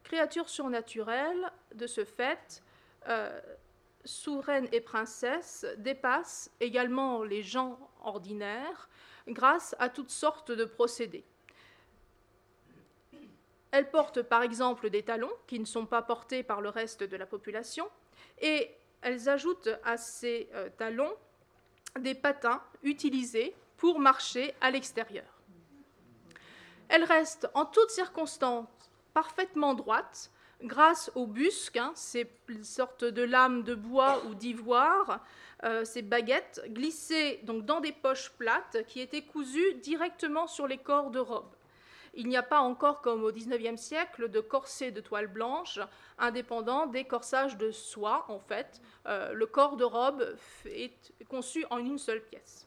[0.04, 2.62] Créatures surnaturelles, de ce fait,
[3.08, 3.40] euh,
[4.04, 8.88] sous reines et princesses, dépassent également les gens ordinaires
[9.26, 11.24] grâce à toutes sortes de procédés.
[13.70, 17.16] Elles portent par exemple des talons qui ne sont pas portés par le reste de
[17.16, 17.88] la population
[18.40, 18.70] et
[19.02, 21.12] elles ajoutent à ces euh, talons
[21.98, 25.26] des patins utilisés pour marcher à l'extérieur.
[26.88, 28.66] Elles restent en toutes circonstances
[29.12, 30.30] parfaitement droite
[30.62, 32.30] grâce aux busques, hein, ces
[32.62, 35.24] sortes de lames de bois ou d'ivoire,
[35.64, 40.78] euh, ces baguettes glissées donc dans des poches plates qui étaient cousues directement sur les
[40.78, 41.52] corps de robe.
[42.18, 45.78] Il n'y a pas encore, comme au XIXe siècle, de corset de toile blanche
[46.18, 48.24] indépendant des corsages de soie.
[48.26, 52.66] En fait, euh, le corps de robe est conçu en une seule pièce.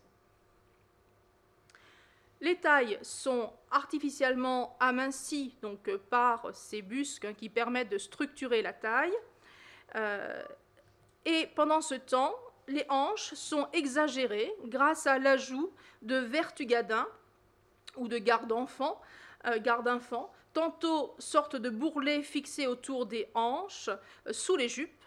[2.40, 8.62] Les tailles sont artificiellement amincies donc, euh, par ces busques hein, qui permettent de structurer
[8.62, 9.14] la taille.
[9.98, 10.44] Euh,
[11.26, 12.34] et pendant ce temps,
[12.70, 17.10] les hanches sont exagérées grâce à l'ajout de vertugadins
[17.98, 19.02] ou de garde-enfants,
[19.64, 23.90] garde-enfants, tantôt sorte de bourrelets fixés autour des hanches,
[24.32, 25.04] sous les jupes,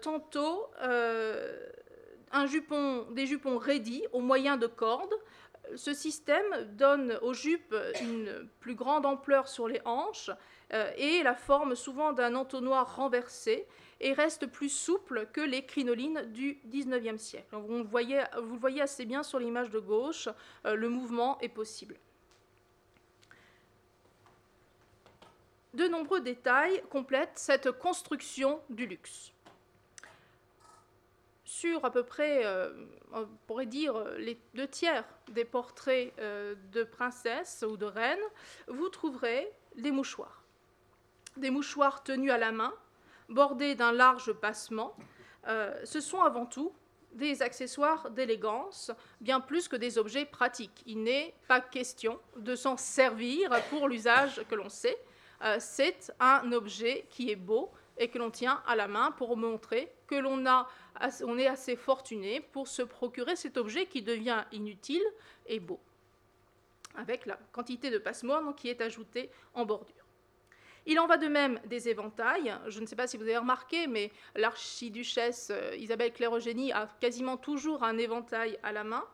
[0.00, 5.14] tantôt un jupon, des jupons raidis au moyen de cordes,
[5.76, 10.30] ce système donne aux jupes une plus grande ampleur sur les hanches
[10.72, 13.66] euh, et la forme souvent d'un entonnoir renversé
[14.00, 17.56] et reste plus souple que les crinolines du XIXe siècle.
[17.56, 20.28] Vous, le voyez assez bien sur l'image de gauche,
[20.66, 21.96] euh, le mouvement est possible.
[25.74, 29.32] De nombreux détails complètent cette construction du luxe
[31.48, 32.70] sur à peu près, euh,
[33.12, 38.18] on pourrait dire, les deux tiers des portraits euh, de princesses ou de reines,
[38.68, 40.44] vous trouverez des mouchoirs.
[41.36, 42.74] Des mouchoirs tenus à la main,
[43.30, 44.94] bordés d'un large passement.
[45.48, 46.72] Euh, ce sont avant tout
[47.12, 50.82] des accessoires d'élégance, bien plus que des objets pratiques.
[50.86, 54.98] Il n'est pas question de s'en servir pour l'usage que l'on sait.
[55.60, 59.92] C'est un objet qui est beau et que l'on tient à la main pour montrer
[60.06, 60.44] que l'on
[61.24, 65.04] on est assez fortuné pour se procurer cet objet qui devient inutile
[65.46, 65.80] et beau,
[66.96, 69.94] avec la quantité de passe-morts qui est ajoutée en bordure.
[70.86, 72.56] Il en va de même des éventails.
[72.68, 77.36] Je ne sais pas si vous avez remarqué, mais l'archiduchesse euh, Isabelle Claire-Eugénie a quasiment
[77.36, 79.04] toujours un éventail à la main.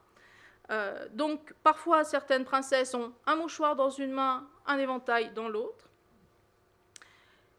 [0.70, 5.83] Euh, donc parfois certaines princesses ont un mouchoir dans une main, un éventail dans l'autre.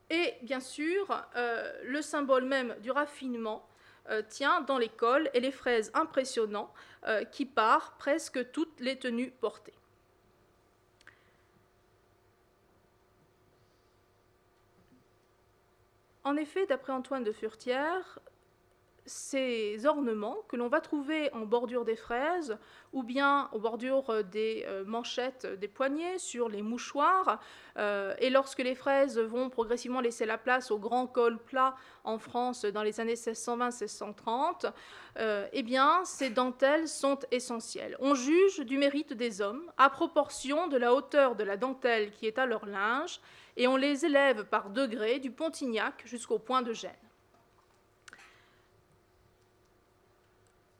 [0.10, 3.68] Et bien sûr, euh, le symbole même du raffinement
[4.10, 6.72] euh, tient dans l'école et les fraises impressionnants
[7.08, 9.74] euh, qui parent presque toutes les tenues portées.
[16.24, 18.20] En effet, d'après Antoine de Furtière,
[19.06, 22.58] ces ornements que l'on va trouver en bordure des fraises
[22.94, 27.40] ou bien en bordure des euh, manchettes des poignets, sur les mouchoirs.
[27.78, 32.18] Euh, et lorsque les fraises vont progressivement laisser la place au grand col plat en
[32.18, 34.72] France dans les années 1620-1630,
[35.18, 37.98] euh, eh bien, ces dentelles sont essentielles.
[38.00, 42.28] On juge du mérite des hommes à proportion de la hauteur de la dentelle qui
[42.28, 43.20] est à leur linge
[43.58, 47.05] et on les élève par degrés du Pontignac jusqu'au point de Gênes.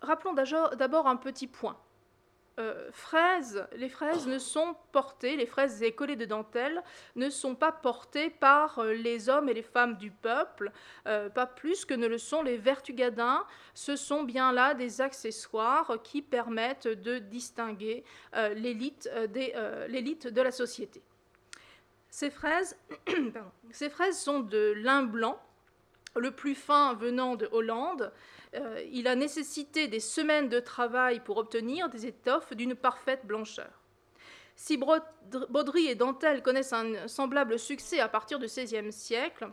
[0.06, 1.78] Rappelons d'abord un petit point.
[2.58, 2.90] Euh,
[3.76, 6.82] les fraises ne sont portées, les fraises et de dentelle
[7.18, 10.72] ne sont pas portées par euh, les hommes et les femmes du peuple,
[11.06, 13.46] euh, pas plus que ne le sont les vertugadins.
[13.74, 21.02] Ce sont bien là des accessoires qui permettent de distinguer l'élite de la société.
[22.10, 22.78] Ces fraises
[24.14, 25.42] sont de lin blanc,
[26.16, 28.14] le plus fin venant de Hollande,
[28.56, 33.70] euh, il a nécessité des semaines de travail pour obtenir des étoffes d'une parfaite blancheur.
[34.56, 39.50] Si broderie et dentelle connaissent un semblable succès à partir du XVIe siècle,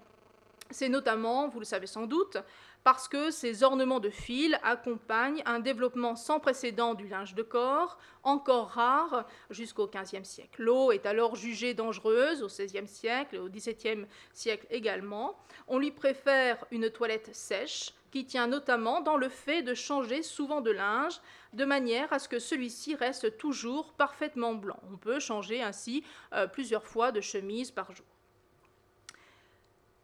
[0.71, 2.39] c'est notamment, vous le savez sans doute,
[2.85, 7.99] parce que ces ornements de fil accompagnent un développement sans précédent du linge de corps,
[8.22, 10.62] encore rare jusqu'au XVe siècle.
[10.62, 15.37] L'eau est alors jugée dangereuse au XVIe siècle et au XVIIe siècle également.
[15.68, 20.61] On lui préfère une toilette sèche, qui tient notamment dans le fait de changer souvent
[20.61, 21.18] de linge,
[21.55, 24.78] de manière à ce que celui-ci reste toujours parfaitement blanc.
[24.93, 26.05] On peut changer ainsi
[26.35, 28.05] euh, plusieurs fois de chemise par jour.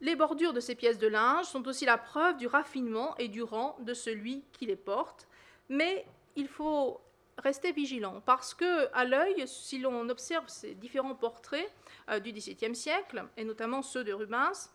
[0.00, 3.42] Les bordures de ces pièces de linge sont aussi la preuve du raffinement et du
[3.42, 5.26] rang de celui qui les porte,
[5.68, 7.00] mais il faut
[7.38, 11.70] rester vigilant parce que à l'œil, si l'on observe ces différents portraits
[12.10, 14.70] euh, du XVIIe siècle et notamment ceux de Rubens,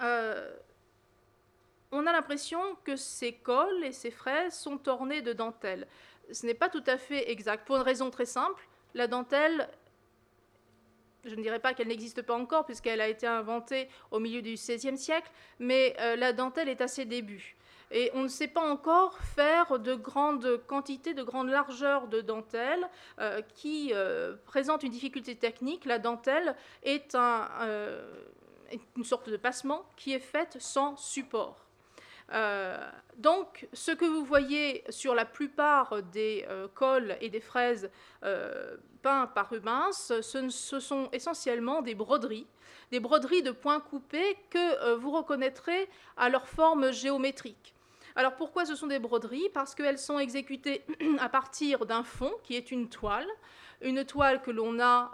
[0.00, 0.52] euh,
[1.90, 5.86] on a l'impression que ces cols et ces fraises sont ornés de dentelle.
[6.32, 8.66] Ce n'est pas tout à fait exact, pour une raison très simple.
[8.94, 9.68] La dentelle,
[11.24, 14.54] je ne dirais pas qu'elle n'existe pas encore, puisqu'elle a été inventée au milieu du
[14.54, 17.56] XVIe siècle, mais euh, la dentelle est à ses débuts.
[17.90, 22.88] Et on ne sait pas encore faire de grandes quantités, de grandes largeurs de dentelle
[23.20, 25.84] euh, qui euh, présentent une difficulté technique.
[25.84, 27.48] La dentelle est, un,
[28.96, 31.66] une sorte de passement qui est faite sans support.
[32.32, 32.78] Euh,
[33.16, 37.90] donc, ce que vous voyez sur la plupart des euh, cols et des fraises
[38.24, 42.46] euh, peints par Rubens, ce, ce, sont essentiellement des broderies,
[42.90, 47.74] des broderies de points coupés que vous reconnaîtrez à leur forme géométrique.
[48.14, 49.48] Alors pourquoi ce sont des broderies?
[49.54, 50.84] Parce qu'elles sont exécutées
[51.18, 53.28] à partir d'un fond qui est une toile,
[53.80, 55.12] une toile que l'on a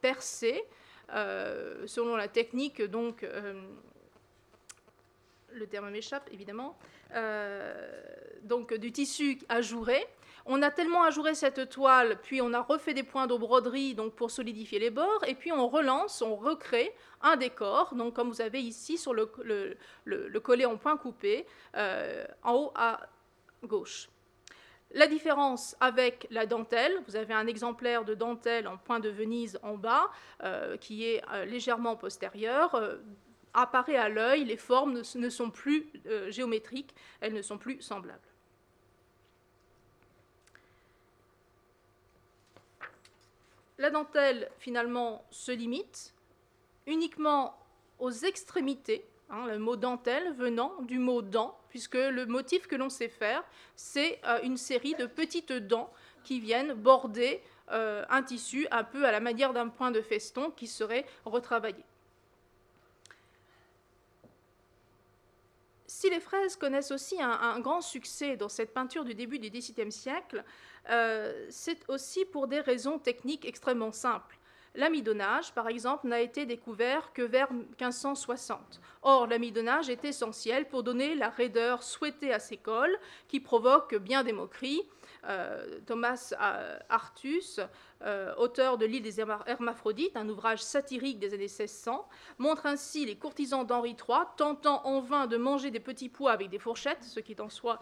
[0.00, 0.64] percée
[1.86, 3.24] selon la technique donc
[5.52, 6.76] le terme m'échappe évidemment,
[7.14, 8.00] euh,
[8.42, 10.06] donc du tissu ajouré.
[10.46, 14.14] On a tellement ajouré cette toile, puis on a refait des points de broderie donc
[14.14, 18.40] pour solidifier les bords, et puis on relance, on recrée un décor, donc comme vous
[18.40, 19.30] avez ici sur le,
[20.04, 21.46] le, collet en point coupé,
[21.76, 23.00] euh, en haut à
[23.64, 24.08] gauche.
[24.92, 29.58] La différence avec la dentelle, vous avez un exemplaire de dentelle en point de Venise
[29.62, 30.10] en bas,
[30.42, 32.74] euh, qui est légèrement postérieur
[33.54, 38.18] apparaît à l'œil, les formes ne, sont plus euh, géométriques, elles ne sont plus semblables.
[43.78, 46.12] La dentelle, finalement, se limite
[46.86, 47.56] uniquement
[47.98, 52.90] aux extrémités, hein, le mot dentelle venant du mot dent, puisque le motif que l'on
[52.90, 53.42] sait faire,
[53.76, 55.90] c'est euh, une série de petites dents
[56.24, 60.50] qui viennent border euh, un tissu un peu à la manière d'un point de feston
[60.50, 61.84] qui serait retravaillé.
[66.00, 69.92] Si les fraises connaissent aussi un, grand succès dans cette peinture du début du XVIIe
[69.92, 70.42] siècle,
[70.88, 74.38] euh, c'est aussi pour des raisons techniques extrêmement simples.
[74.74, 78.80] L'amidonnage, par exemple, n'a été découvert que vers 1560.
[79.02, 82.98] Or, l'amidonnage est essentiel pour donner la raideur souhaitée à ces cols,
[83.28, 84.80] qui provoquent bien des moqueries.
[85.28, 87.60] Euh, Thomas euh, Artus
[88.02, 92.08] euh, auteur de L'île des Hermaphrodites, un ouvrage satirique des années 1600,
[92.38, 96.48] montre ainsi les courtisans d'Henri III tentant en vain de manger des petits pois avec
[96.48, 97.78] des fourchettes, ce qui en soi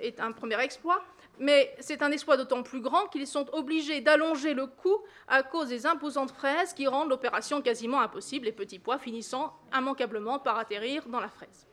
[0.00, 1.02] est un premier exploit.
[1.38, 4.98] Mais c'est un exploit d'autant plus grand qu'ils sont obligés d'allonger le cou
[5.28, 10.38] à cause des imposantes fraises qui rendent l'opération quasiment impossible, les petits pois finissant immanquablement
[10.38, 11.69] par atterrir dans la fraise.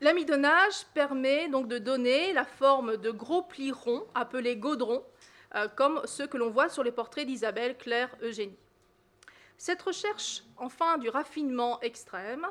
[0.00, 5.04] L'amidonnage permet donc de donner la forme de gros plis ronds appelés gaudrons,
[5.54, 8.58] euh, comme ceux que l'on voit sur les portraits d'Isabelle Claire Eugénie.
[9.56, 12.46] Cette recherche, enfin du raffinement extrême,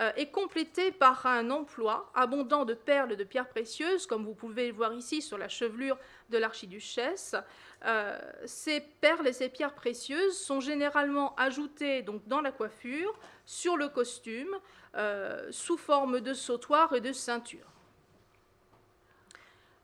[0.00, 4.68] euh, est complétée par un emploi abondant de perles de pierres précieuses, comme vous pouvez
[4.68, 5.96] le voir ici sur la chevelure
[6.30, 7.36] de l'archiduchesse.
[7.84, 13.76] Euh, ces perles et ces pierres précieuses sont généralement ajoutées donc, dans la coiffure, sur
[13.76, 14.54] le costume,
[14.98, 17.72] euh, sous forme de sautoir et de ceinture.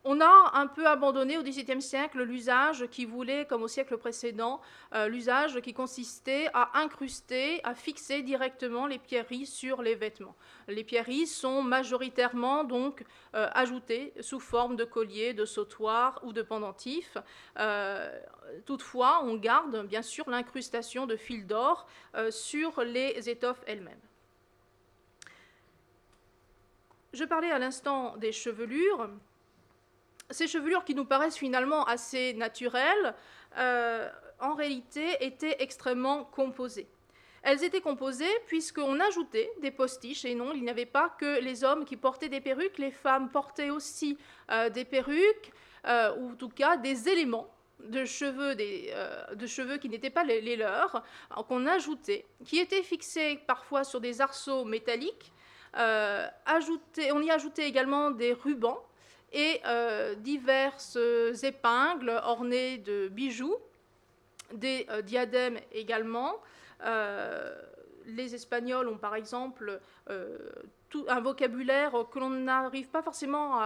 [0.02, 4.60] On a un peu abandonné au XVIIe siècle l'usage qui voulait, comme au siècle précédent,
[4.92, 10.34] euh, l'usage qui consistait à incruster, à fixer directement les pierreries sur les vêtements.
[10.66, 13.04] Les pierreries sont majoritairement donc
[13.36, 17.16] euh, ajoutées sous forme de colliers, de sautoirs ou de pendentifs.
[18.66, 21.86] Toutefois, on garde bien sûr l'incrustation de fils d'or
[22.30, 24.00] sur les étoffes elles-mêmes.
[27.14, 29.08] Je parlais à l'instant des chevelures
[30.30, 33.14] ces chevelures qui nous paraissent finalement assez naturelles,
[33.56, 34.08] euh,
[34.40, 36.88] en réalité étaient extrêmement composées.
[37.42, 41.62] Elles étaient composées puisqu'on ajoutait des postiches, et non, il n'y avait pas que les
[41.62, 44.18] hommes qui portaient des perruques, les femmes portaient aussi
[44.50, 45.52] euh, des perruques,
[45.86, 47.48] euh, ou en tout cas des éléments
[47.80, 51.04] de cheveux, de cheveux qui n'étaient pas les, leurs,
[51.48, 55.34] qu'on ajoutait, qui étaient fixés parfois sur des arceaux métalliques.
[55.77, 58.81] On y ajoutait également des rubans
[59.35, 60.97] et euh, diverses
[61.43, 63.57] épingles ornées de bijoux,
[64.53, 66.37] des euh, diadèmes également.
[66.85, 67.55] Euh,
[68.07, 73.59] les Espagnols ont par exemple un vocabulaire que l'on n'arrive pas forcément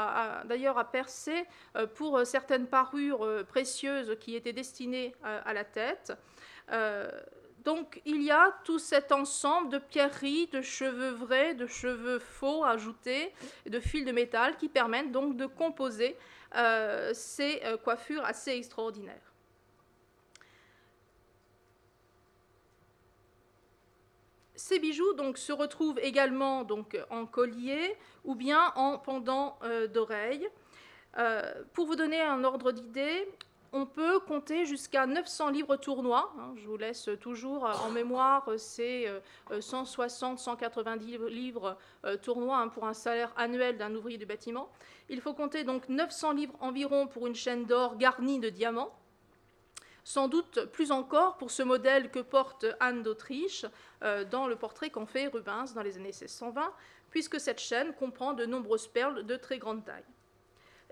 [0.44, 1.44] d'ailleurs à percer
[1.96, 6.12] pour certaines parures précieuses qui étaient destinées à la tête.
[7.68, 12.64] Donc il y a tout cet ensemble de pierreries, de cheveux vrais, de cheveux faux
[12.64, 13.30] ajoutés,
[13.66, 16.16] de fils de métal qui permettent donc de composer
[16.56, 19.34] euh, ces euh, coiffures assez extraordinaires.
[24.56, 26.66] Ces bijoux se retrouvent également
[27.10, 30.48] en collier ou bien en pendant euh, d'oreilles.
[31.74, 33.28] pour vous donner un ordre d'idée,
[33.72, 36.32] on peut compter jusqu'à 900 livres tournois.
[36.38, 39.08] Hein, je vous laisse toujours euh, en mémoire ces
[39.60, 44.70] 160, 190 livres euh, tournois hein, pour un salaire annuel d'un ouvrier du bâtiment.
[45.08, 48.94] Il faut compter donc 900 livres environ pour une chaîne d'or garnie de diamants.
[50.04, 53.66] Sans doute plus encore pour ce modèle que porte Anne d'Autriche
[54.02, 56.72] euh, dans le portrait qu'en fait Rubens dans les années 1620,
[57.10, 60.04] puisque cette chaîne comprend de nombreuses perles de très grande taille.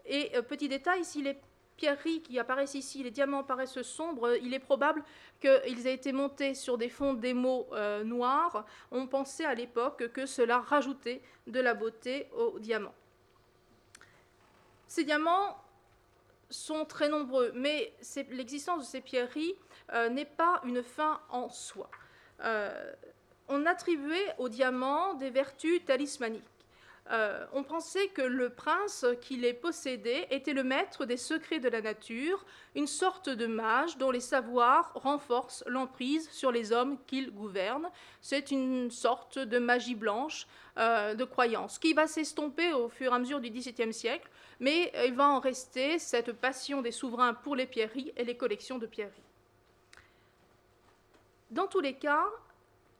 [0.04, 1.40] Et petit détail, s'il est
[1.76, 5.02] pierreries qui apparaissent ici, les diamants paraissent sombres, il est probable
[5.40, 8.64] qu'ils aient été montés sur des fonds d'émaux euh, noirs.
[8.90, 12.94] On pensait à l'époque que cela rajoutait de la beauté aux diamants.
[14.86, 15.56] Ces diamants
[16.48, 17.92] sont très nombreux, mais
[18.30, 19.54] l'existence de ces pierreries
[19.92, 21.90] euh, n'est pas une fin en soi.
[22.42, 22.92] Euh,
[23.48, 26.44] on attribuait aux diamants des vertus talismaniques.
[27.12, 31.68] Euh, on pensait que le prince qui les possédait était le maître des secrets de
[31.68, 32.44] la nature,
[32.74, 37.88] une sorte de mage dont les savoirs renforcent l'emprise sur les hommes qu'il gouverne.
[38.20, 40.48] C'est une sorte de magie blanche
[40.78, 44.28] euh, de croyance qui va s'estomper au fur et à mesure du XVIIe siècle,
[44.58, 48.78] mais il va en rester cette passion des souverains pour les pierreries et les collections
[48.78, 49.22] de pierreries.
[51.50, 52.26] Dans tous les cas,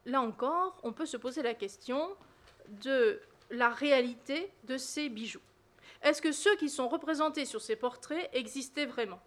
[0.05, 2.11] là encore, on peut se poser la question
[2.69, 3.21] de
[3.51, 5.41] la réalité de ces bijoux.
[6.03, 9.21] Est-ce que ceux qui sont représentés sur ces portraits existaient vraiment?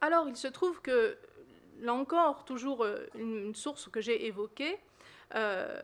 [0.00, 1.16] Alors, il se trouve que,
[1.80, 4.78] là encore, toujours euh, une source que j'ai évoquée,
[5.34, 5.80] euh,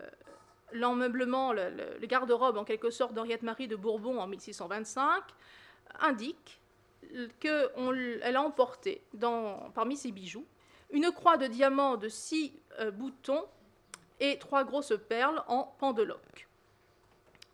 [0.72, 5.22] l'emmeublement, le, garde-robe en quelque sorte d'Henriette Marie de Bourbon en 1625,
[6.00, 6.60] indique
[7.40, 9.02] qu'elle a emporté
[9.74, 10.46] parmi ses bijoux
[10.90, 13.44] une croix de diamant de six euh, boutons
[14.20, 16.48] et trois grosses perles en pendeloque.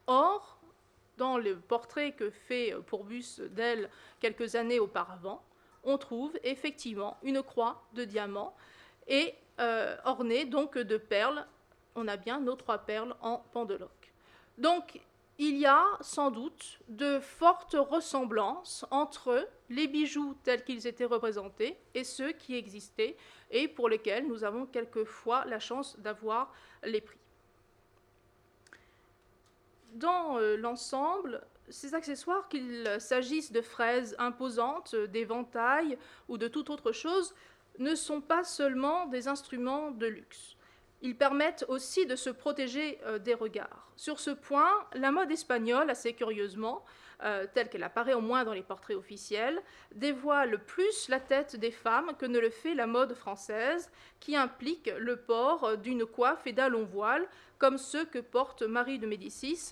[0.06, 0.58] Or,
[1.16, 3.88] dans le portrait que fait Pourbus d'elle
[4.20, 5.42] quelques années auparavant,
[5.84, 8.54] on trouve effectivement une croix de diamant
[9.06, 11.46] et euh, ornée donc de perles.
[11.94, 14.12] On a bien nos trois perles en pendeloque.
[14.58, 15.00] Donc,
[15.38, 21.76] il y a sans doute de fortes ressemblances entre les bijoux tels qu'ils étaient représentés
[21.94, 23.16] et ceux qui existaient
[23.50, 26.52] et pour lesquels nous avons quelquefois la chance d'avoir
[26.84, 27.18] les prix.
[29.94, 36.92] Dans euh, l'ensemble, ces accessoires, qu'il s'agisse de fraises imposantes, d'éventails ou de toute autre
[36.92, 37.34] chose,
[37.78, 40.53] ne sont pas seulement des instruments de luxe.
[41.04, 43.92] Ils permettent aussi de se protéger euh, des regards.
[43.94, 46.84] Sur ce point, la mode espagnole, assez curieusement,
[47.54, 49.62] telle qu'elle apparaît au moins dans les portraits officiels,
[49.94, 53.90] dévoile plus la tête des femmes que ne le fait la mode française,
[54.20, 57.26] qui implique le port d'une coiffe et d'un long voile,
[57.58, 59.70] comme ceux que porte Marie de Médicis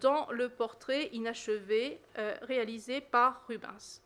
[0.00, 2.00] dans le portrait inachevé
[2.42, 4.02] réalisé par Rubens.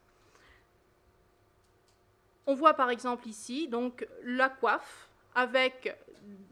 [2.47, 5.95] On voit par exemple ici donc la coiffe avec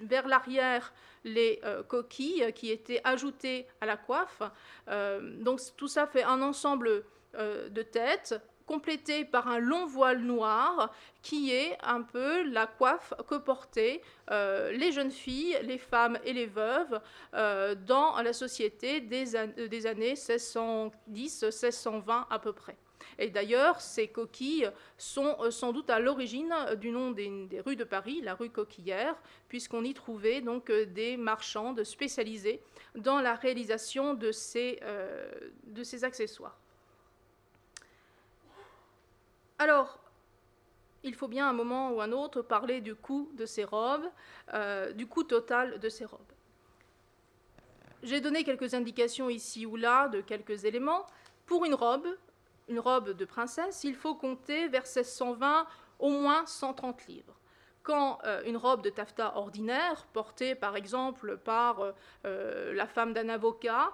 [0.01, 0.93] vers l'arrière
[1.25, 4.43] les euh, coquilles qui étaient ajoutées à la coiffe.
[4.89, 7.05] Euh, donc tout ça fait un ensemble
[7.35, 13.15] euh, de têtes complété par un long voile noir qui est un peu la coiffe
[13.29, 17.01] que portaient les jeunes filles, les femmes et les veuves
[17.33, 19.37] dans la société des,
[19.69, 22.77] des années 1610-1620 à peu près.
[23.19, 27.85] Et d'ailleurs, ces coquilles sont euh, sans doute à l'origine du nom des, rues de
[27.85, 29.17] Paris, la rue Coquillère,
[29.49, 32.61] puisqu'on y trouvait donc euh, des marchands spécialisés
[32.95, 35.31] dans la réalisation de ces, euh,
[36.03, 36.59] accessoires.
[39.59, 39.99] Alors,
[41.03, 44.07] il faut bien à un moment ou un autre parler du coût de ces robes,
[44.95, 46.21] du coût total de ces robes.
[48.03, 51.07] J'ai donné quelques indications ici ou là de quelques éléments.
[51.47, 52.07] Pour une robe,
[52.69, 55.67] une robe de princesse, il faut compter vers 1620
[55.99, 57.39] au moins 130 livres.
[57.83, 61.93] Quand euh, une robe de taffetas ordinaire, portée par exemple par euh,
[62.25, 63.93] euh, la femme d'un avocat,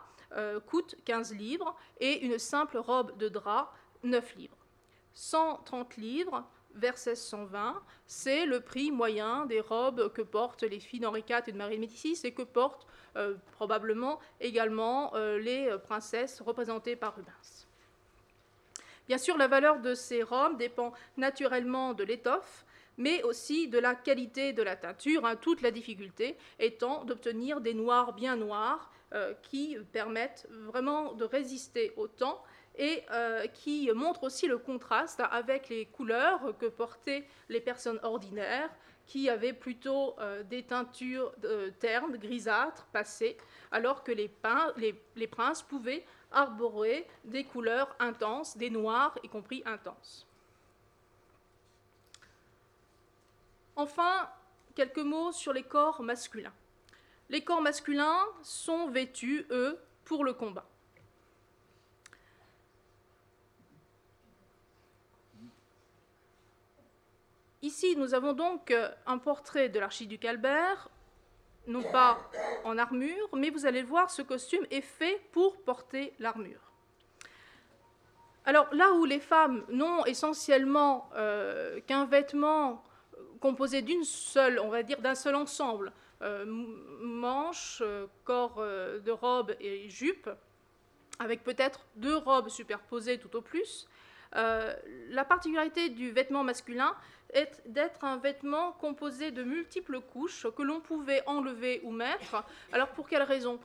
[0.65, 3.71] coûte 15 livres et une simple robe de drap
[4.03, 4.57] 9 livres.
[5.13, 11.23] 130 livres vers 1620, c'est le prix moyen des robes que portent les filles d'Henri
[11.29, 12.87] IV et de Marie de Médicis et que portent
[13.51, 17.62] probablement également les princesses représentées par Rubens.
[19.13, 22.65] Bien sûr, la valeur de ces robes dépend naturellement de l'étoffe,
[22.97, 27.75] mais aussi de la qualité de la teinture, hein, toute la difficulté étant d'obtenir des
[27.75, 32.43] noirs bien noirs euh, qui permettent vraiment de résister au temps
[32.75, 38.71] et euh, qui montrent aussi le contraste avec les couleurs que portaient les personnes ordinaires
[39.05, 41.35] qui avaient plutôt euh, des teintures
[41.81, 43.37] ternes, grisâtres, passées,
[43.73, 50.27] alors que les princes pouvaient arborer des couleurs intenses, des noirs y compris intenses.
[53.77, 54.29] Enfin,
[54.75, 56.53] quelques mots sur les corps masculins.
[57.29, 60.67] Les corps masculins sont vêtus, eux, pour le combat.
[67.63, 68.75] Ici, nous avons donc
[69.07, 70.89] un portrait de l'archiduc Albert
[71.67, 72.19] non pas
[72.65, 76.73] en armure, mais vous allez voir, ce costume est fait pour porter l'armure.
[78.45, 82.83] Alors là où les femmes n'ont essentiellement euh, qu'un vêtement
[83.41, 85.93] composé d'une seule, on va dire d'un seul ensemble,
[86.23, 86.45] euh,
[87.01, 90.29] manches, euh, corps de robe et jupe,
[91.19, 93.89] avec peut-être deux robes superposées tout au plus,
[94.35, 96.97] la particularité du vêtement masculin,
[97.67, 102.45] d'être un vêtement composé de multiples couches que l'on pouvait enlever ou mettre.
[102.73, 103.59] Alors pour quelle raison?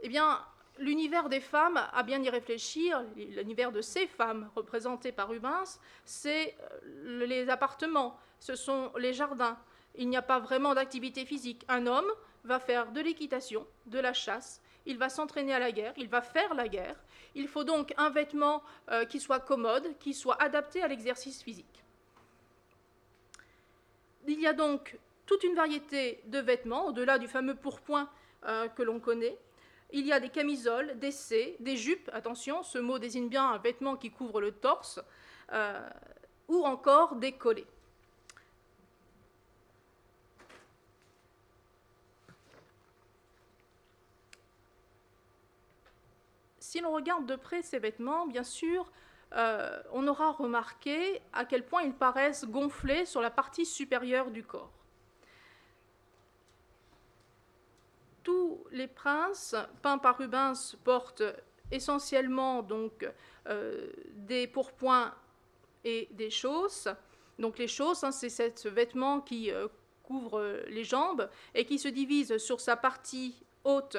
[0.00, 0.44] Eh bien,
[0.78, 6.56] l'univers des femmes, à bien y réfléchir, l'univers de ces femmes représentées par Rubens, c'est
[6.60, 9.58] euh, les appartements, ce sont les jardins.
[9.96, 11.64] Il n'y a pas vraiment d'activité physique.
[11.68, 12.10] Un homme
[12.44, 16.20] va faire de l'équitation, de la chasse, il va s'entraîner à la guerre, il va
[16.20, 16.96] faire la guerre.
[17.34, 21.83] Il faut donc un vêtement euh, qui soit commode, qui soit adapté à l'exercice physique.
[24.26, 28.08] Il y a donc toute une variété de vêtements, au-delà du fameux pourpoint
[28.46, 29.38] euh, que l'on connaît.
[29.90, 33.58] Il y a des camisoles, des C, des jupes, attention, ce mot désigne bien un
[33.58, 35.00] vêtement qui couvre le torse,
[35.52, 35.88] euh,
[36.48, 37.66] ou encore des collets.
[46.58, 48.90] Si l'on regarde de près ces vêtements, bien sûr,
[49.36, 54.44] euh, on aura remarqué à quel point ils paraissent gonflés sur la partie supérieure du
[54.44, 54.70] corps.
[58.22, 61.24] Tous les princes peints par Rubens portent
[61.70, 63.08] essentiellement donc
[63.48, 65.12] euh, des pourpoints
[65.84, 66.88] et des chausses.
[67.38, 69.66] Donc les chausses, hein, c'est ce vêtement qui euh,
[70.04, 73.96] couvre les jambes et qui se divise sur sa partie haute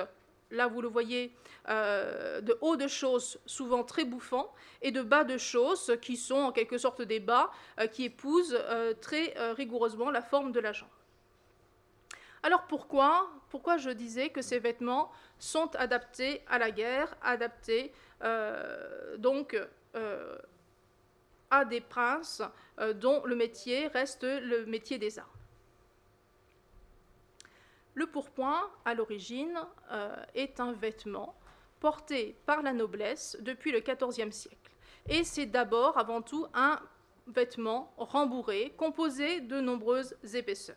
[0.51, 1.35] là vous le voyez,
[1.69, 6.35] euh, de haut de chausses souvent très bouffants et de bas de chausses qui sont
[6.35, 10.71] en quelque sorte des bas euh, qui épousent euh, très rigoureusement la forme de la
[10.71, 10.89] jambe.
[12.43, 17.91] Alors pourquoi Pourquoi je disais que ces vêtements sont adaptés à la guerre, adaptés
[19.17, 19.59] donc
[21.49, 22.43] à des princes
[22.95, 25.34] dont le métier reste le métier des arts?
[27.95, 29.57] Le pourpoint, à l'origine,
[29.91, 31.33] euh, est un vêtement
[31.79, 34.71] porté par la noblesse depuis le XIVe siècle.
[35.07, 36.79] Et c'est d'abord, avant tout, un
[37.27, 40.75] vêtement rembourré, composé de nombreuses épaisseurs.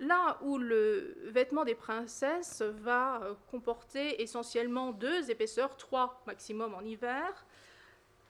[0.00, 6.80] Là où le vêtement des princesses va euh, comporter essentiellement deux épaisseurs, trois maximum en
[6.80, 7.46] hiver,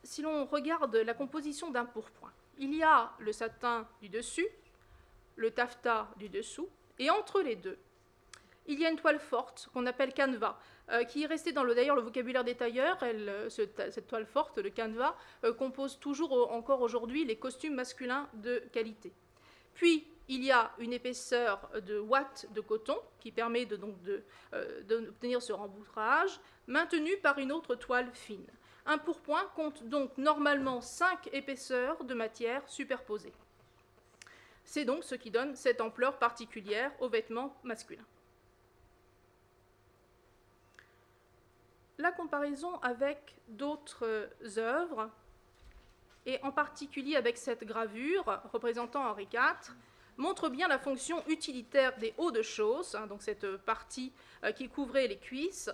[0.03, 4.49] si l'on regarde la composition d'un pourpoint, il y a le satin du dessus,
[5.41, 6.69] le taffetas du dessous,
[6.99, 7.79] et entre les deux,
[8.67, 10.59] il y a une toile forte qu'on appelle canevas,
[10.91, 12.99] euh, qui est restée dans le, d'ailleurs le vocabulaire des tailleurs.
[13.03, 18.63] Euh, cette toile forte, le canevas, euh, compose toujours encore aujourd'hui les costumes masculins de
[18.73, 19.13] qualité.
[19.75, 23.97] Puis, il y a une épaisseur de watts de coton qui permet de, donc
[24.87, 26.39] d'obtenir ce rembourrage,
[26.69, 28.47] maintenu par une autre toile fine.
[28.87, 33.33] Un pourpoint compte donc normalement 5 épaisseurs de matière superposées.
[34.71, 38.07] C'est donc ce qui donne cette ampleur particulière aux vêtements masculins.
[41.99, 45.11] La comparaison avec d'autres œuvres,
[46.25, 49.75] et en particulier avec cette gravure représentant Henri IV,
[50.17, 54.13] montre bien la fonction utilitaire des hauts de choses, hein, donc cette partie
[54.45, 55.69] euh, qui couvrait les cuisses,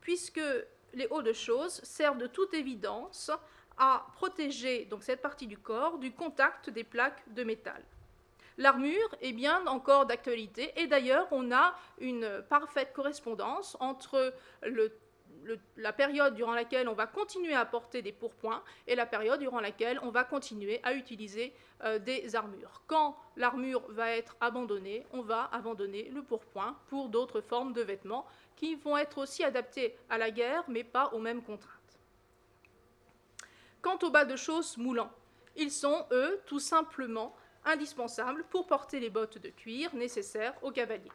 [0.00, 0.42] puisque
[0.94, 3.30] les hauts de choses servent de toute évidence
[3.78, 7.82] à protéger donc cette partie du corps du contact des plaques de métal.
[8.58, 14.34] L'armure est bien encore d'actualité et d'ailleurs on a une parfaite correspondance entre
[15.76, 19.60] la période durant laquelle on va continuer à porter des pourpoints et la période durant
[19.60, 21.54] laquelle on va continuer à utiliser
[21.84, 22.82] euh, des armures.
[22.86, 28.26] Quand l'armure va être abandonnée, on va abandonner le pourpoint pour d'autres formes de vêtements
[28.56, 31.79] qui vont être aussi adaptés à la guerre mais pas aux mêmes contraintes.
[33.82, 35.12] Quant aux bas de chausses moulants,
[35.56, 41.10] ils sont, eux, tout simplement indispensables pour porter les bottes de cuir nécessaires aux cavaliers.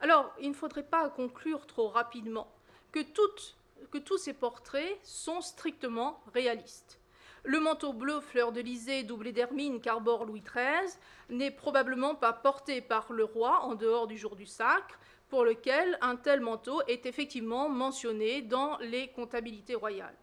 [0.00, 2.50] Alors, il ne faudrait pas conclure trop rapidement
[2.90, 6.98] que, tous ces portraits sont strictement réalistes.
[7.44, 10.94] Le manteau bleu fleur de lysée doublé d'hermine qu'arbore Louis XIII
[11.30, 14.98] n'est probablement pas porté par le roi en dehors du jour du sacre,
[15.30, 20.16] pour lequel un tel manteau est effectivement mentionné dans les comptabilités royales.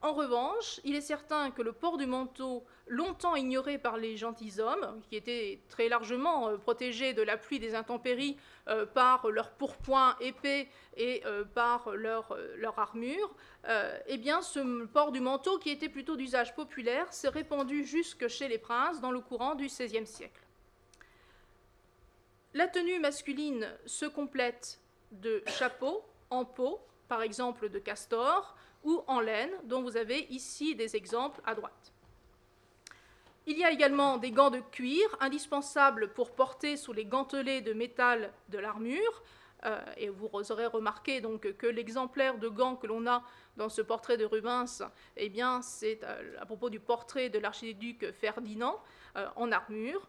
[0.00, 5.00] En revanche, il est certain que le port du manteau, longtemps ignoré par les gentilshommes,
[5.08, 8.36] qui étaient très largement euh, protégés de la pluie des intempéries
[8.68, 12.32] euh, par leur pourpoint épais et euh, par leur,
[12.76, 13.34] armure,
[14.06, 18.46] eh bien, ce port du manteau, qui était plutôt d'usage populaire, s'est répandu jusque chez
[18.46, 20.47] les princes dans le courant du XVIe siècle.
[22.54, 24.80] La tenue masculine se complète
[25.12, 30.74] de chapeaux en peau, par exemple de castor, ou en laine, dont vous avez ici
[30.74, 31.92] des exemples à droite.
[33.46, 37.72] Il y a également des gants de cuir, indispensables pour porter sous les gantelets de
[37.72, 39.22] métal de l'armure.
[39.64, 43.24] Euh, et vous aurez remarqué donc que l'exemplaire de gants que l'on a
[43.56, 44.82] dans ce portrait de Rubens,
[45.16, 48.80] eh bien, c'est euh, à propos du portrait de l'archiduc Ferdinand
[49.16, 50.08] euh, en armure.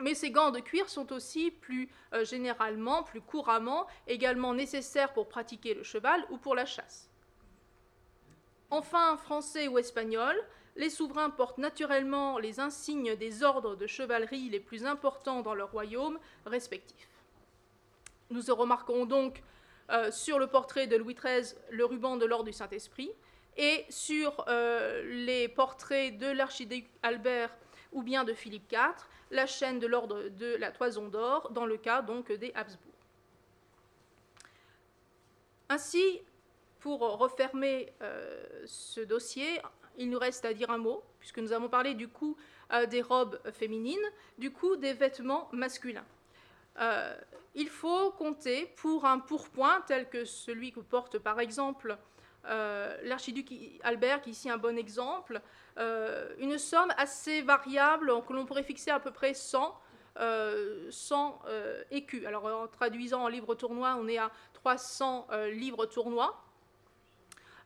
[0.00, 5.28] Mais ces gants de cuir sont aussi plus euh, généralement, plus couramment, également nécessaires pour
[5.28, 7.10] pratiquer le cheval ou pour la chasse.
[8.70, 10.36] Enfin, français ou espagnol,
[10.76, 15.70] les souverains portent naturellement les insignes des ordres de chevalerie les plus importants dans leur
[15.70, 17.08] royaume respectif.
[18.30, 19.42] Nous remarquerons donc
[19.90, 23.12] euh, sur le portrait de Louis XIII le ruban de l'ordre du Saint-Esprit
[23.56, 27.56] et sur euh, les portraits de l'archiduc Albert
[27.92, 31.76] ou bien de Philippe IV la chaîne de l'ordre de la Toison d'Or, dans le
[31.76, 32.92] cas donc des Habsbourg.
[35.68, 36.20] Ainsi,
[36.80, 39.60] pour refermer euh, ce dossier,
[39.96, 42.36] il nous reste à dire un mot, puisque nous avons parlé du coût
[42.72, 44.04] euh, des robes féminines,
[44.38, 46.04] du coût des vêtements masculins.
[46.80, 47.14] Euh,
[47.54, 51.96] il faut compter pour un pourpoint tel que celui que porte par exemple
[53.02, 53.50] l'archiduc
[53.84, 55.40] Albert, qui est ici un bon exemple,
[55.78, 59.76] euh, une somme assez variable que l'on pourrait fixer à peu près 100,
[60.16, 60.90] 100 euh,
[61.48, 62.24] euh, écus.
[62.26, 66.40] Alors en traduisant en livres tournois, on est à 300 livres tournois.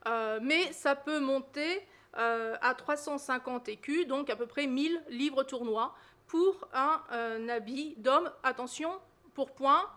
[0.06, 5.94] mais ça peut monter à 350 écus, donc à peu près 1000 livres tournois
[6.28, 8.30] pour un, un habit d'homme.
[8.42, 8.92] Attention,
[9.34, 9.90] pour point,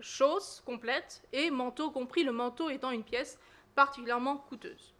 [0.00, 3.38] chose complète et manteau compris, le manteau étant une pièce
[3.74, 4.94] particulièrement coûteuse.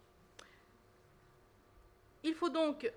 [2.23, 2.91] Il faut donc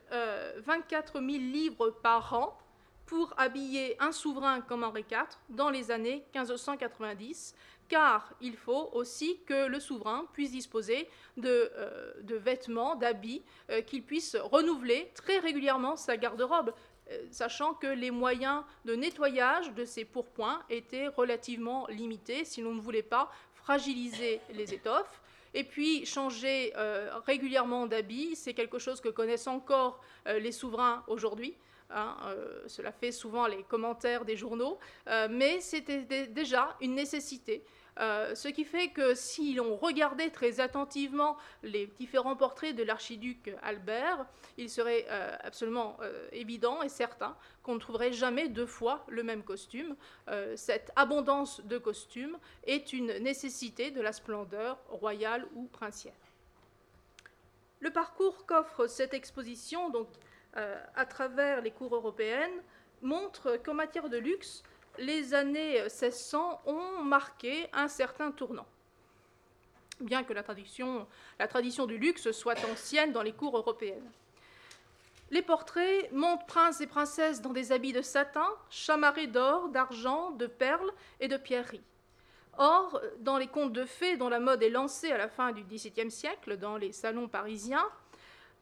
[0.65, 2.57] 24 euh, 000 livres par an
[3.05, 7.55] pour habiller un souverain comme Henri IV dans les années 1590,
[7.87, 14.03] car il faut aussi que le souverain puisse disposer de, euh, vêtements, d'habits, euh, qu'il
[14.03, 16.73] puisse renouveler très régulièrement sa garde-robe.
[17.31, 22.81] Sachant que les moyens de nettoyage de ces pourpoints étaient relativement limités si l'on ne
[22.81, 25.21] voulait pas fragiliser les étoffes.
[25.53, 26.73] Et puis changer
[27.25, 31.55] régulièrement d'habit, c'est quelque chose que connaissent encore les souverains aujourd'hui.
[31.91, 32.15] Hein,
[32.67, 34.77] cela fait souvent les commentaires des journaux,
[35.29, 37.63] mais c'était déjà une nécessité
[37.99, 43.53] euh, ce qui fait que si l'on regardait très attentivement les différents portraits de l'archiduc
[43.61, 44.25] Albert,
[44.57, 49.23] il serait euh, absolument euh, évident et certain qu'on ne trouverait jamais deux fois le
[49.23, 49.95] même costume.
[50.55, 56.13] cette abondance de costumes est une nécessité de la splendeur royale ou princière.
[57.81, 60.07] Le parcours qu'offre cette exposition, donc
[60.53, 62.63] à travers les cours européennes,
[63.01, 64.63] montre qu'en matière de luxe,
[64.99, 68.67] les années 1600 ont marqué un certain tournant.
[69.99, 71.05] Bien que la tradition,
[71.85, 74.09] du luxe soit ancienne dans les cours européennes.
[75.31, 80.47] Les portraits montrent princes et princesses dans des habits de satin, chamarrés d'or, d'argent, de
[80.47, 81.83] perles et de pierreries.
[82.57, 85.63] Or, dans les contes de fées dont la mode est lancée à la fin du
[85.63, 87.87] XVIIe siècle dans les salons parisiens,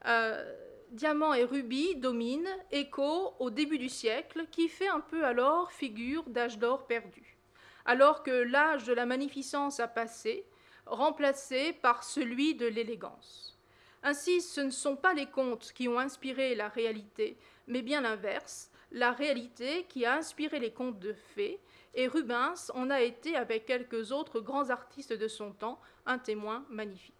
[0.06, 0.54] euh,
[0.90, 6.24] diamants et rubis dominent, écho au début du siècle, qui fait un peu alors figure
[6.24, 7.36] d'âge d'or perdu.
[7.84, 10.44] Alors que l'âge de la magnificence a passé,
[10.86, 13.58] remplacé par celui de l'élégance.
[14.02, 17.36] Ainsi, ce ne sont pas les contes qui ont inspiré la réalité,
[17.66, 21.60] mais bien l'inverse, la réalité qui a inspiré les contes de fées,
[21.94, 26.64] et Rubens en a été, avec quelques autres grands artistes de son temps, un témoin
[26.70, 27.14] magnifique.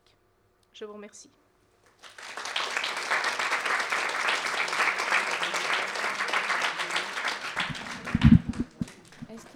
[0.72, 1.30] Je vous remercie.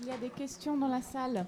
[0.02, 1.46] Il y a des questions dans la salle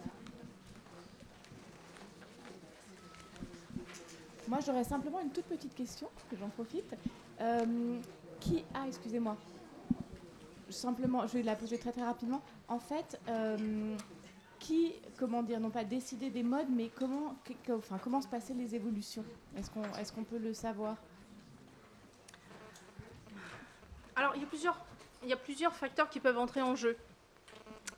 [4.47, 6.95] Moi, j'aurais simplement une toute petite question, que j'en profite.
[7.41, 7.99] Euh,
[8.39, 9.37] qui Ah, excusez-moi.
[10.71, 12.43] Simplement, je vais la poser très très rapidement.
[12.69, 13.97] En fait, euh,
[14.61, 17.35] qui, comment dire, non pas décider des modes, mais comment,
[17.71, 19.25] enfin, comment se passaient les évolutions?
[19.57, 19.71] Est-ce
[20.13, 20.97] qu'on est peut le savoir?
[24.15, 24.81] Alors, il y, a plusieurs,
[25.25, 26.97] il y a plusieurs facteurs qui peuvent entrer en jeu.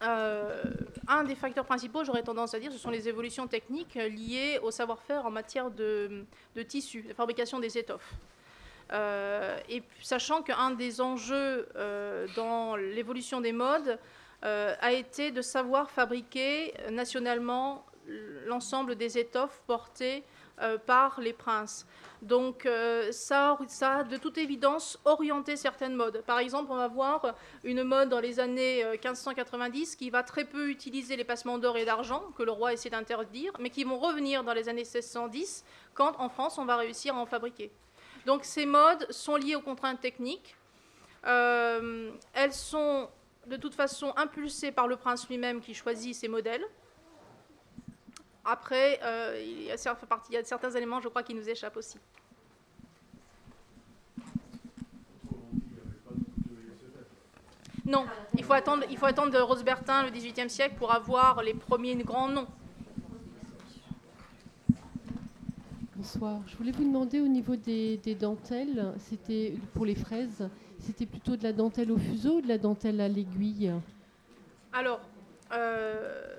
[0.03, 0.63] Euh,
[1.09, 4.71] un des facteurs principaux, j'aurais tendance à dire, ce sont les évolutions techniques liées au
[4.71, 6.25] savoir-faire en matière de,
[6.69, 8.13] tissus, de fabrication des étoffes.
[8.93, 13.99] Euh, et sachant qu'un des enjeux euh, dans l'évolution des modes
[14.43, 17.85] a été de savoir fabriquer nationalement
[18.47, 20.23] l'ensemble des étoffes portées
[20.87, 21.85] par les princes.
[22.23, 26.23] Donc euh, ça, a de toute évidence orienté certaines modes.
[26.27, 30.45] Par exemple, on va voir une mode dans les années 1590 euh, qui va très
[30.45, 33.99] peu utiliser les passements d'or et d'argent, que le roi essaie d'interdire, mais qui vont
[33.99, 35.65] revenir dans les années 1610,
[35.95, 37.71] quand en France on va réussir à en fabriquer.
[38.25, 40.57] Donc ces modes sont liées aux contraintes techniques.
[41.27, 43.09] Euh, elles sont
[43.47, 46.65] de toute façon impulsées par le prince lui-même qui choisit ces modèles.
[48.49, 49.77] Après, euh, il, y a,
[50.45, 51.99] certains éléments, je crois, qui nous échappent aussi.
[57.85, 61.55] Non, il faut attendre, il faut attendre de Rosebertin le XVIIIe siècle pour avoir les
[61.55, 62.47] premiers grands noms.
[65.97, 66.41] Bonsoir.
[66.47, 71.43] Je voulais vous demander au niveau des, dentelles, c'était pour les fraises, c'était plutôt de
[71.43, 73.73] la dentelle au fuseau ou de la dentelle à l'aiguille?
[74.73, 75.01] Alors,
[75.53, 76.37] euh,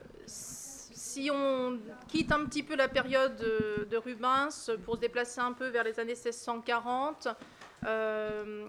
[1.17, 3.37] si on quitte un petit peu la période
[3.89, 7.27] de, Rubens pour se déplacer un peu vers les années 1640,
[7.87, 8.67] euh,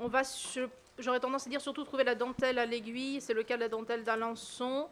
[0.00, 0.22] on va,
[0.98, 3.20] j'aurais tendance à dire surtout trouver la dentelle à l'aiguille.
[3.20, 4.88] C'est le cas de la dentelle d'Alençon,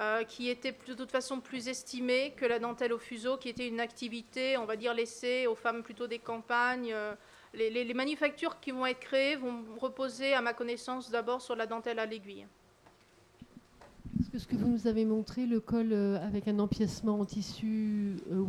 [0.00, 3.68] euh, qui était de toute façon plus estimée que la dentelle au fuseau, qui était
[3.68, 6.92] une activité, on va dire, laissée aux femmes plutôt des campagnes.
[7.54, 12.00] Les manufactures qui vont être créées vont reposer, à ma connaissance, d'abord sur la dentelle
[12.00, 12.46] à l'aiguille
[14.38, 18.44] ce que vous nous avez montré, le col euh, avec un empiècement en tissu euh,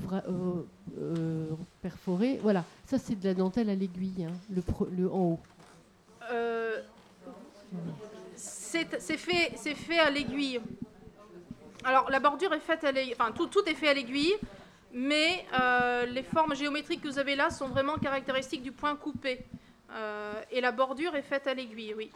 [0.97, 1.45] euh,
[1.81, 4.63] perforé, voilà, ça c'est de la dentelle à l'aiguille, hein, le,
[4.95, 5.39] le, en haut.
[8.36, 10.61] c'est fait, fait à l'aiguille.
[11.84, 14.36] Alors la bordure est faite à l'aiguille, enfin tout, tout, est fait à l'aiguille,
[14.93, 15.45] mais
[16.07, 19.45] les formes géométriques que vous avez là sont vraiment caractéristiques du point coupé.
[20.49, 22.09] et la bordure est faite à l'aiguille, oui.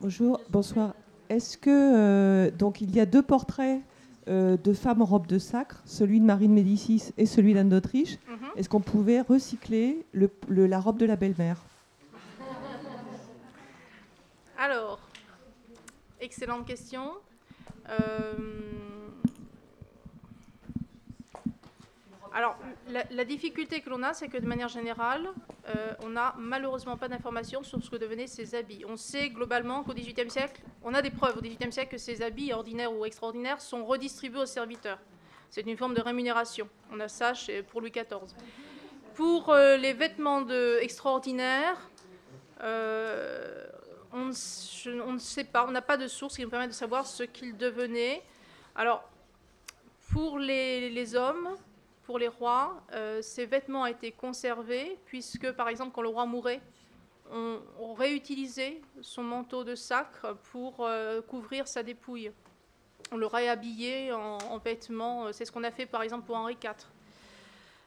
[0.00, 0.92] Bonjour, bonsoir.
[1.28, 3.80] Est-ce que euh, donc il y a deux portraits
[4.26, 7.68] euh, de femmes en robe de sacre, celui de Marie de Médicis et celui d'Anne
[7.68, 8.18] d'Autriche.
[8.28, 8.48] Mhm.
[8.56, 11.62] Est-ce qu'on pouvait recycler la robe de la belle-mère?
[14.58, 14.98] Alors,
[16.20, 17.10] excellente question.
[17.90, 18.32] Euh,
[22.36, 22.56] Alors,
[22.88, 25.28] la, difficulté que l'on a, c'est que de manière générale,
[25.68, 28.84] euh, on n'a malheureusement pas d'informations sur ce que devenaient ces habits.
[28.88, 32.22] On sait globalement qu'au XVIIIe siècle, on a des preuves au XVIIIe siècle que ces
[32.22, 34.98] habits, ordinaires ou extraordinaires, sont redistribués aux serviteurs.
[35.48, 36.68] C'est une forme de rémunération.
[36.90, 37.34] On a ça
[37.68, 38.34] pour Louis XIV.
[39.14, 40.44] Pour euh, les vêtements
[40.80, 41.88] extraordinaires,
[42.62, 43.64] euh,
[44.12, 47.22] on, ne sait pas, on n'a pas de source qui nous permet de savoir ce
[47.22, 48.24] qu'ils devenaient.
[48.74, 49.08] Alors,
[50.10, 51.56] pour les hommes,
[52.04, 56.60] pour les rois, euh, ces vêtements été conservés, puisque par exemple quand le roi mourait,
[57.32, 62.30] on, réutilisait son manteau de sacre pour euh, couvrir sa dépouille.
[63.10, 66.56] On le réhabillait en, en vêtements, c'est ce qu'on a fait par exemple pour Henri
[66.62, 66.72] IV.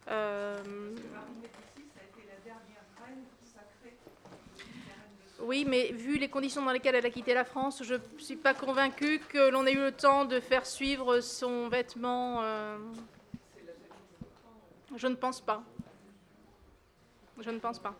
[0.09, 0.57] Euh,
[5.41, 8.35] oui, mais vu les conditions dans lesquelles elle a quitté la France, je ne suis
[8.35, 12.41] pas convaincue que l'on ait eu le temps de faire suivre son vêtement.
[14.95, 15.63] Je ne pense pas.
[17.39, 17.95] Je ne pense pas.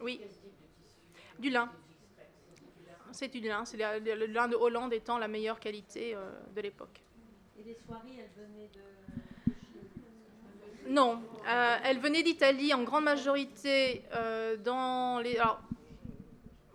[0.00, 0.20] Oui.
[1.38, 1.70] Du lin.
[3.12, 3.64] C'est du lin.
[3.64, 7.00] C'est le lin de Hollande étant la meilleure qualité euh, de l'époque.
[7.58, 8.80] Et les soirées, elles venaient de.
[10.88, 15.36] Non, euh, elles venaient d'Italie en grande majorité euh, dans les.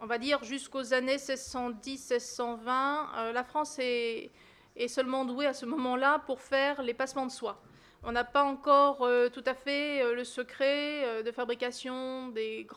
[0.02, 3.32] on va dire jusqu'aux années 1610-1620.
[3.32, 4.32] la France est
[4.76, 7.62] est seulement doué à ce moment-là pour faire les passements de soie.
[8.04, 12.68] On n'a pas encore euh, tout à fait euh, le secret euh, de fabrication des,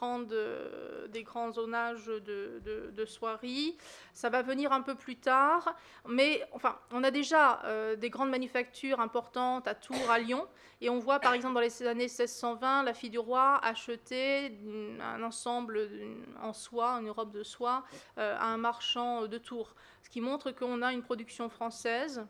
[1.09, 3.79] des grands zonages de, soieries.
[4.13, 5.75] Ça va venir un peu plus tard.
[6.07, 7.63] Mais enfin, on a déjà
[7.97, 10.47] des grandes manufactures importantes à Tours, à Lyon.
[10.81, 14.59] Et on voit par exemple dans les années 1620, la fille du roi acheter
[15.01, 15.89] un ensemble
[16.43, 17.85] en soie, une robe de soie,
[18.17, 19.75] à un marchand de Tours.
[20.03, 22.25] Ce qui montre qu'on a une production française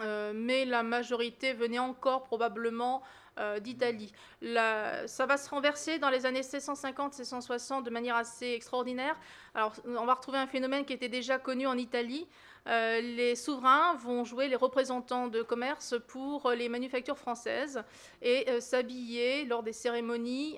[0.00, 3.02] mais la majorité venait encore probablement
[3.40, 4.12] euh, d'Italie.
[4.42, 9.18] Ça va se renverser dans les années 1650-1660 de manière assez extraordinaire.
[9.56, 12.28] Alors, on va retrouver un phénomène qui était déjà connu en Italie.
[12.68, 17.82] Euh, les souverains vont jouer les représentants de commerce pour les manufactures françaises
[18.22, 20.56] et s'habiller lors des cérémonies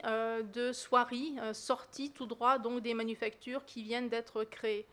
[0.52, 4.86] de soieries sorties tout droit donc des manufactures qui viennent d'être créées.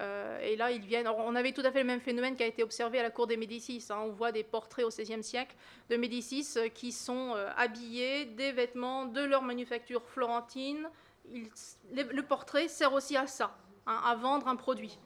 [0.00, 1.06] Euh, et là, ils viennent.
[1.08, 3.26] on avait tout à fait le même phénomène qui a été observé à la cour
[3.26, 3.84] des Médicis.
[3.90, 3.98] Hein.
[4.04, 5.54] On voit des portraits au XVIe siècle
[5.90, 10.88] de Médicis euh, qui sont euh, habillés des vêtements de leur manufacture florentine.
[11.30, 14.98] le portrait sert aussi à ça, hein, à vendre un produit.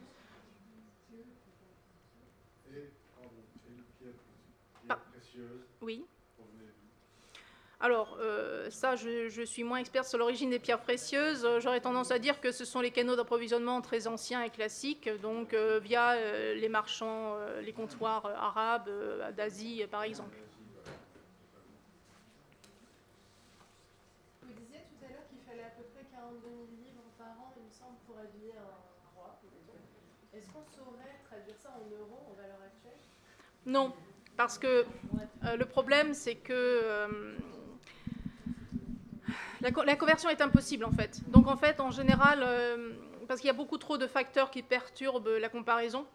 [2.73, 2.85] Et,
[4.89, 4.99] ah.
[5.83, 6.05] oui.
[7.79, 11.45] Alors, euh, ça, je, suis moins experte sur l'origine des pierres précieuses.
[11.45, 15.11] Euh, j'aurais tendance à dire que ce sont les canaux d'approvisionnement très anciens et classiques,
[15.21, 16.17] donc euh, via
[16.55, 18.91] les marchands, les comptoirs arabes
[19.37, 20.39] d'Asie, par exemple.
[24.43, 27.53] Vous disiez tout à l'heure qu'il fallait à peu près 42 000 livres par an,
[27.59, 29.39] il me semble, pour habiller un roi.
[30.33, 32.99] Est-ce qu'on saurait traduire ça en euros en valeur actuelle?
[33.67, 33.93] Non,
[34.35, 34.87] parce que
[35.43, 37.37] le problème, c'est que
[39.61, 41.21] la, conversion est impossible en fait.
[41.31, 42.93] Donc en fait, en général, euh,
[43.29, 46.07] parce qu'il y a beaucoup trop de facteurs qui perturbent la comparaison.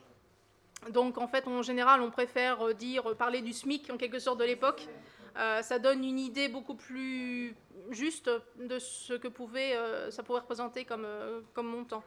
[0.89, 4.19] Donc en fait, en général, on préfère euh, dire euh, parler du SMIC en quelque
[4.19, 4.87] sorte de l'époque.
[5.35, 7.55] ça donne une idée beaucoup plus
[7.89, 8.29] juste
[8.59, 9.77] de ce que pouvait,
[10.09, 11.07] ça pourrait représenter comme,
[11.53, 12.03] comme montant.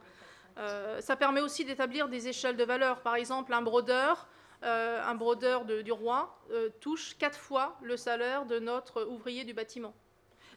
[0.99, 3.01] ça permet aussi d'établir des échelles de valeur.
[3.01, 4.27] Par exemple, un brodeur,
[4.61, 6.39] un brodeur du roi
[6.79, 9.95] touche quatre fois le salaire de notre ouvrier du bâtiment.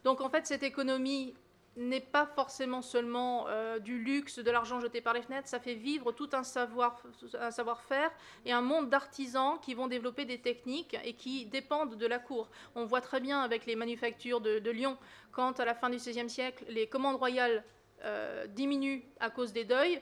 [0.05, 1.35] Donc en fait, cette économie
[1.79, 5.75] n'est pas forcément seulement euh, du luxe, de l'argent jeté par les fenêtres, ça fait
[5.75, 8.11] vivre tout un savoir-faire
[8.45, 12.51] et un monde d'artisans qui vont développer des techniques et qui dépendent de la cour.
[12.75, 14.99] On voit très bien avec les manufactures de, Lyon,
[15.31, 17.65] quand à la fin du XVIe siècle, les commandes royales
[18.03, 20.01] euh, diminuent à cause des deuils,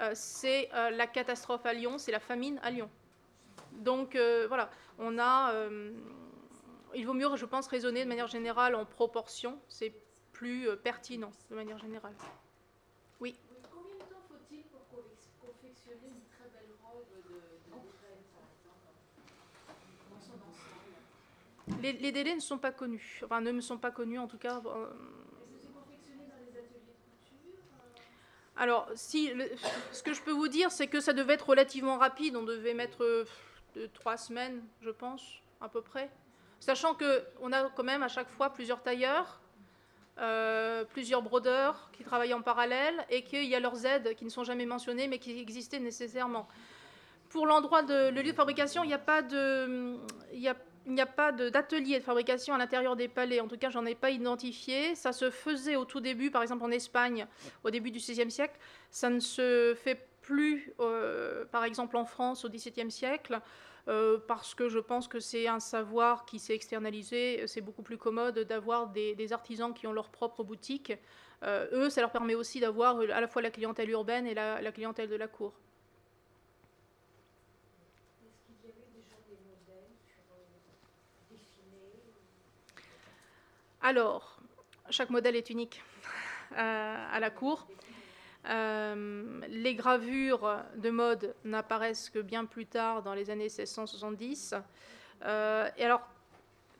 [0.00, 2.88] euh, c'est la catastrophe à Lyon, c'est la famine à Lyon.
[3.72, 4.16] Donc
[4.48, 5.52] voilà, on a
[6.94, 9.58] il vaut mieux, je pense, raisonner de manière générale en proportion.
[9.68, 9.94] C'est
[10.32, 12.14] plus euh, pertinent de manière générale.
[13.20, 13.36] Oui.
[13.72, 14.80] Combien de temps faut-il pour
[15.40, 17.34] confectionner une très belle robe de,
[21.76, 24.26] de les, les, délais ne sont pas connus, enfin ne me sont pas connus en
[24.26, 24.60] tout cas.
[24.66, 24.68] Euh...
[24.68, 25.14] Euh?
[28.56, 29.32] Alors, si,
[29.92, 32.36] ce que je peux vous dire, c'est que ça devait être relativement rapide.
[32.36, 33.24] On devait mettre euh,
[33.94, 36.10] trois semaines, je pense, à peu près.
[36.64, 39.38] Sachant qu'on a quand même à chaque fois plusieurs tailleurs,
[40.18, 44.30] euh, plusieurs brodeurs qui travaillent en parallèle et qu'il y a leurs aides qui ne
[44.30, 46.48] sont jamais mentionnées mais qui existaient nécessairement.
[47.28, 49.98] pour l'endroit de le lieu de fabrication, il n'y a pas de,
[51.50, 53.40] d'atelier de, fabrication à l'intérieur des palais.
[53.40, 54.94] En tout cas, j'en ai pas identifié.
[54.94, 57.26] Ça se faisait au tout début, par exemple en Espagne,
[57.62, 58.58] au début du XVIe siècle.
[58.90, 63.42] Ça ne se fait plus, euh, par exemple en France, au XVIIe siècle.
[63.86, 67.46] Euh, parce que je pense que c'est un savoir qui s'est externalisé.
[67.46, 70.92] C'est beaucoup plus commode d'avoir des, artisans qui ont leur propre boutique.
[71.42, 74.72] Euh, eux, ça leur permet aussi d'avoir à la fois la clientèle urbaine et la,
[74.72, 75.52] clientèle de la cour.
[83.82, 84.40] Alors,
[84.88, 85.82] chaque modèle est unique
[86.52, 87.66] euh, à la cour.
[88.46, 94.54] Euh, les gravures de mode n'apparaissent que bien plus tard, dans les années 1670.
[95.24, 96.06] Euh, et alors,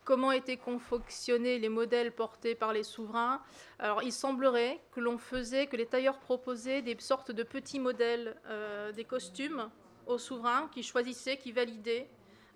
[0.04, 3.40] comment étaient confectionnés les modèles portés par les souverains?
[3.78, 8.36] Alors, il semblerait que l'on faisait, que les tailleurs proposaient des sortes de petits modèles
[8.46, 9.70] euh, des costumes
[10.06, 12.08] aux souverains qui choisissaient, qui validaient.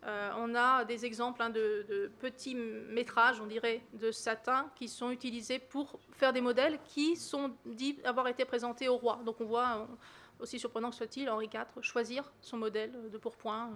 [0.05, 4.89] Euh, on a des exemples hein, de, de petits métrages, on dirait, de satin qui
[4.89, 9.21] sont utilisés pour faire des modèles qui sont dits avoir été présentés au roi.
[9.25, 9.95] Donc on voit, euh,
[10.41, 13.71] aussi surprenant que soit-il, Henri IV choisir son modèle de pourpoint.